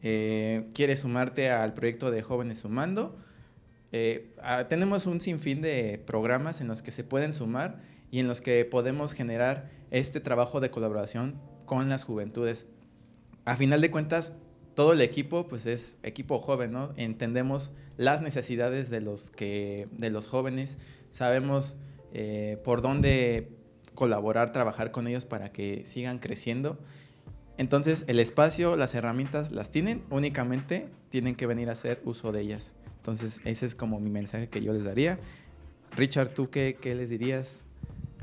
eh, 0.01 0.69
¿Quieres 0.73 1.01
sumarte 1.01 1.51
al 1.51 1.73
proyecto 1.73 2.11
de 2.11 2.21
Jóvenes 2.21 2.59
Sumando? 2.59 3.17
Eh, 3.91 4.33
ah, 4.41 4.67
tenemos 4.69 5.05
un 5.05 5.19
sinfín 5.19 5.61
de 5.61 6.01
programas 6.05 6.61
en 6.61 6.67
los 6.67 6.81
que 6.81 6.91
se 6.91 7.03
pueden 7.03 7.33
sumar 7.33 7.81
y 8.09 8.19
en 8.19 8.27
los 8.27 8.41
que 8.41 8.63
podemos 8.63 9.13
generar 9.13 9.69
este 9.91 10.19
trabajo 10.19 10.59
de 10.59 10.69
colaboración 10.69 11.41
con 11.65 11.89
las 11.89 12.05
juventudes. 12.05 12.67
A 13.43 13.55
final 13.55 13.81
de 13.81 13.91
cuentas, 13.91 14.33
todo 14.77 14.93
el 14.93 15.01
equipo 15.01 15.47
pues 15.47 15.65
es 15.65 15.97
equipo 16.03 16.37
joven, 16.37 16.71
¿no? 16.71 16.93
Entendemos 16.97 17.71
las 17.97 18.21
necesidades 18.21 18.91
de 18.91 19.01
los 19.01 19.31
que 19.31 19.87
de 19.93 20.11
los 20.11 20.27
jóvenes, 20.27 20.77
sabemos 21.09 21.75
eh, 22.13 22.61
por 22.63 22.83
dónde 22.83 23.49
colaborar, 23.95 24.53
trabajar 24.53 24.91
con 24.91 25.07
ellos 25.07 25.25
para 25.25 25.51
que 25.51 25.83
sigan 25.83 26.19
creciendo. 26.19 26.77
Entonces, 27.57 28.05
el 28.05 28.19
espacio, 28.19 28.75
las 28.75 28.93
herramientas 28.93 29.51
las 29.51 29.71
tienen, 29.71 30.03
únicamente 30.11 30.87
tienen 31.09 31.33
que 31.33 31.47
venir 31.47 31.69
a 31.69 31.71
hacer 31.71 31.99
uso 32.05 32.31
de 32.31 32.41
ellas. 32.41 32.73
Entonces, 32.97 33.41
ese 33.45 33.65
es 33.65 33.73
como 33.73 33.99
mi 33.99 34.11
mensaje 34.11 34.47
que 34.47 34.61
yo 34.61 34.73
les 34.73 34.83
daría. 34.83 35.17
Richard, 35.95 36.29
¿tú 36.29 36.51
qué, 36.51 36.77
qué 36.79 36.93
les 36.93 37.09
dirías 37.09 37.61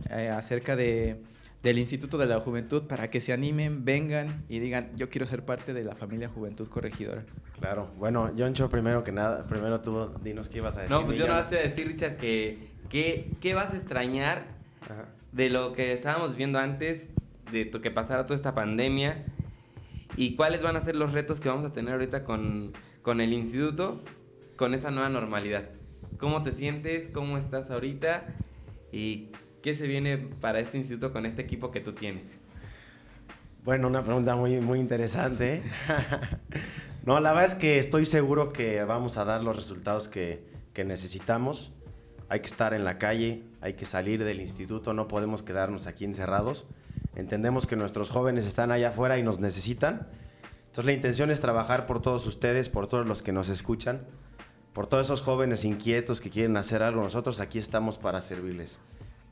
eh, 0.09 0.29
acerca 0.29 0.77
de, 0.77 1.17
del 1.65 1.79
Instituto 1.79 2.19
de 2.19 2.27
la 2.27 2.39
Juventud 2.41 2.83
para 2.85 3.11
que 3.11 3.21
se 3.21 3.33
animen, 3.33 3.85
vengan 3.85 4.45
y 4.49 4.59
digan, 4.61 4.91
yo 4.97 5.09
quiero 5.09 5.27
ser 5.27 5.45
parte 5.45 5.73
de 5.75 5.83
la 5.83 5.95
familia 5.97 6.29
Juventud 6.29 6.69
Corregidora? 6.69 7.25
Claro. 7.59 7.91
Bueno, 7.97 8.31
Joncho, 8.39 8.69
primero 8.69 9.03
que 9.03 9.11
nada, 9.13 9.47
primero 9.47 9.81
tú 9.81 10.11
dinos 10.23 10.49
qué 10.49 10.59
ibas 10.59 10.77
a 10.77 10.83
decir. 10.83 10.95
No, 10.95 11.05
pues 11.07 11.17
yo 11.17 11.25
Miguel. 11.25 11.43
no 11.43 11.49
te 11.49 11.57
voy 11.57 11.65
a 11.65 11.69
decir, 11.69 11.89
Richard, 11.89 12.17
que, 12.19 12.69
que, 12.91 13.31
¿qué 13.41 13.55
vas 13.55 13.73
a 13.73 13.77
extrañar 13.79 14.45
Ajá. 14.83 15.07
de 15.33 15.49
lo 15.51 15.73
que 15.73 15.93
estábamos 15.95 16.37
viendo 16.37 16.59
antes, 16.59 17.07
de 17.51 17.65
to- 17.65 17.81
que 17.81 17.91
pasara 17.91 18.25
toda 18.27 18.37
esta 18.37 18.55
pandemia, 18.55 19.25
y 20.17 20.37
cuáles 20.37 20.63
van 20.63 20.77
a 20.77 20.83
ser 20.85 20.95
los 20.97 21.13
retos 21.13 21.41
que 21.41 21.49
vamos 21.49 21.65
a 21.65 21.73
tener 21.73 21.95
ahorita 21.95 22.25
con, 22.25 22.73
con 23.03 23.21
el 23.23 23.33
instituto, 23.33 24.01
con 24.57 24.75
esa 24.75 24.91
nueva 24.91 25.09
normalidad. 25.09 25.65
¿Cómo 26.19 26.43
te 26.43 26.53
sientes? 26.53 27.09
¿Cómo 27.09 27.39
estás 27.39 27.71
ahorita? 27.71 28.27
¿Y 28.93 29.31
qué 29.65 29.75
se 29.75 29.87
viene 29.87 30.19
para 30.19 30.61
este 30.61 30.77
instituto 30.77 31.11
con 31.11 31.25
este 31.25 31.41
equipo 31.41 31.71
que 31.71 31.81
tú 31.81 31.95
tienes? 31.95 32.39
Bueno, 33.65 33.89
una 33.89 34.03
pregunta 34.05 34.37
muy, 34.37 34.61
muy 34.61 34.79
interesante. 34.79 35.63
no, 37.07 37.19
la 37.19 37.33
verdad 37.33 37.47
es 37.47 37.55
que 37.55 37.79
estoy 37.79 38.05
seguro 38.05 38.53
que 38.53 38.85
vamos 38.85 39.17
a 39.17 39.25
dar 39.25 39.43
los 39.43 39.57
resultados 39.57 40.07
que, 40.07 40.45
que 40.75 40.85
necesitamos. 40.85 41.73
Hay 42.29 42.41
que 42.41 42.47
estar 42.47 42.75
en 42.75 42.85
la 42.85 42.99
calle, 42.99 43.45
hay 43.63 43.73
que 43.73 43.87
salir 43.87 44.23
del 44.23 44.43
instituto, 44.43 44.93
no 44.93 45.09
podemos 45.09 45.43
quedarnos 45.43 45.87
aquí 45.87 46.05
encerrados. 46.05 46.67
Entendemos 47.17 47.67
que 47.67 47.77
nuestros 47.77 48.11
jóvenes 48.11 48.45
están 48.45 48.71
allá 48.71 48.91
afuera 48.91 49.17
y 49.19 49.23
nos 49.23 49.41
necesitan. 49.41 50.09
Entonces 50.67 50.85
la 50.85 50.93
intención 50.93 51.31
es 51.31 51.41
trabajar 51.41 51.87
por 51.87 52.03
todos 52.03 52.27
ustedes, 52.27 52.69
por 52.69 52.87
todos 52.87 53.07
los 53.07 53.23
que 53.23 53.33
nos 53.33 53.49
escuchan, 53.49 54.05
por 54.75 54.89
todos 54.89 55.07
esos 55.07 55.23
jóvenes 55.23 55.65
inquietos 55.65 56.21
que 56.21 56.29
quieren 56.29 56.59
hacer 56.59 56.83
algo. 56.83 57.03
Nosotros 57.03 57.41
aquí 57.41 57.59
estamos 57.59 57.97
para 57.97 58.21
servirles. 58.21 58.79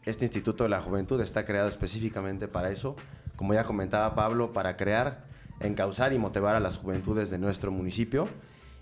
Este 0.05 0.25
Instituto 0.25 0.65
de 0.65 0.71
la 0.71 0.83
Juventud 0.83 1.21
está 1.21 1.45
creado 1.45 1.69
específicamente 1.69 2.49
para 2.49 2.71
eso, 2.71 2.97
como 3.37 3.55
ya 3.55 3.65
comentaba 3.65 4.15
Pablo, 4.15 4.53
para 4.53 4.77
crear, 4.77 5.25
encauzar 5.61 6.13
y 6.13 6.19
motivar 6.19 6.57
a 6.57 6.61
las 6.61 6.79
juventudes 6.79 7.31
de 7.31 7.39
nuestro 7.39 7.71
municipio. 7.71 8.29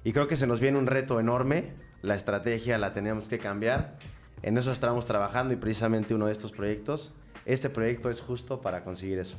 Y 0.03 0.13
creo 0.13 0.27
que 0.27 0.37
se 0.37 0.47
nos 0.47 0.61
viene 0.61 0.79
un 0.79 0.87
reto 0.87 1.21
enorme, 1.21 1.75
la 2.01 2.15
estrategia 2.15 2.79
la 2.79 2.95
tenemos 2.95 3.29
que 3.29 3.39
cambiar, 3.39 3.99
en 4.43 4.57
eso 4.57 4.73
estamos 4.73 5.07
trabajando 5.07 5.53
y 5.53 5.57
precisamente 5.57 6.15
uno 6.15 6.27
de 6.27 6.33
estos 6.33 6.53
proyectos, 6.53 7.13
este 7.45 7.69
proyecto 7.69 8.09
es 8.09 8.23
justo 8.23 8.63
para 8.63 8.83
conseguir 8.83 9.19
eso. 9.19 9.37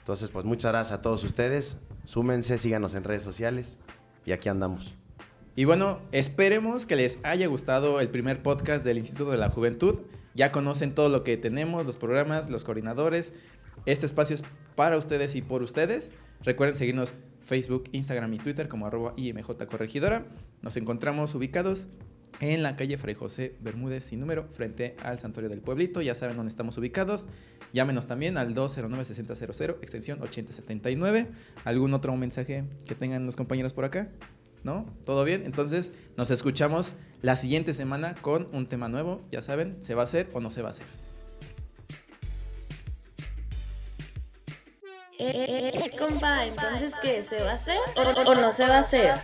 Entonces, 0.00 0.30
pues 0.30 0.44
muchas 0.44 0.72
gracias 0.72 0.98
a 0.98 1.02
todos 1.02 1.22
ustedes, 1.22 1.78
súmense, 2.04 2.58
síganos 2.58 2.94
en 2.94 3.04
redes 3.04 3.22
sociales 3.22 3.78
y 4.26 4.32
aquí 4.32 4.48
andamos. 4.48 4.96
Y 5.54 5.66
bueno, 5.66 6.00
esperemos 6.10 6.84
que 6.84 6.96
les 6.96 7.20
haya 7.22 7.46
gustado 7.46 8.00
el 8.00 8.08
primer 8.08 8.42
podcast 8.42 8.84
del 8.84 8.98
Instituto 8.98 9.30
de 9.30 9.38
la 9.38 9.50
Juventud. 9.50 10.00
Ya 10.34 10.52
conocen 10.52 10.94
todo 10.94 11.08
lo 11.08 11.22
que 11.24 11.36
tenemos, 11.36 11.86
los 11.86 11.96
programas, 11.96 12.50
los 12.50 12.64
coordinadores. 12.64 13.32
Este 13.86 14.06
espacio 14.06 14.34
es 14.34 14.42
para 14.74 14.96
ustedes 14.96 15.34
y 15.36 15.42
por 15.42 15.62
ustedes. 15.62 16.10
Recuerden 16.42 16.76
seguirnos 16.76 17.16
Facebook, 17.40 17.84
Instagram 17.92 18.34
y 18.34 18.38
Twitter 18.38 18.68
como 18.68 18.86
arroba 18.86 19.14
IMJ 19.16 19.66
Corregidora. 19.66 20.26
Nos 20.62 20.76
encontramos 20.76 21.34
ubicados 21.34 21.88
en 22.40 22.62
la 22.62 22.76
calle 22.76 22.98
Fray 22.98 23.14
José 23.14 23.54
Bermúdez 23.60 24.04
sin 24.04 24.18
número, 24.18 24.48
frente 24.52 24.96
al 25.02 25.18
Santuario 25.18 25.48
del 25.48 25.60
Pueblito. 25.60 26.02
Ya 26.02 26.14
saben 26.14 26.36
dónde 26.36 26.50
estamos 26.50 26.76
ubicados. 26.78 27.26
Llámenos 27.72 28.06
también 28.06 28.36
al 28.36 28.54
209-6000, 28.54 29.76
extensión 29.82 30.20
8079. 30.22 31.28
¿Algún 31.64 31.94
otro 31.94 32.16
mensaje 32.16 32.64
que 32.86 32.94
tengan 32.94 33.26
los 33.26 33.36
compañeros 33.36 33.72
por 33.72 33.84
acá? 33.84 34.08
¿No? 34.62 34.86
¿Todo 35.04 35.24
bien? 35.24 35.44
Entonces 35.44 35.92
nos 36.16 36.30
escuchamos 36.30 36.94
la 37.24 37.36
siguiente 37.36 37.72
semana 37.72 38.14
con 38.20 38.48
un 38.52 38.66
tema 38.66 38.88
nuevo. 38.88 39.18
Ya 39.32 39.40
saben, 39.40 39.82
¿se 39.82 39.94
va 39.94 40.02
a 40.02 40.04
hacer 40.04 40.28
o 40.34 40.40
no 40.40 40.50
se 40.50 40.60
va 40.60 40.68
a 40.68 40.70
hacer? 40.72 40.84
Eh, 45.18 45.32
eh, 45.32 45.70
eh, 45.74 45.96
compa, 45.96 46.44
entonces, 46.44 46.92
¿qué? 47.00 47.22
¿Se 47.22 47.42
va 47.42 47.52
a 47.52 47.54
hacer 47.54 47.78
o, 47.96 48.00
o 48.02 48.34
no 48.34 48.52
se 48.52 48.68
va 48.68 48.76
a 48.76 48.80
hacer? 48.80 49.14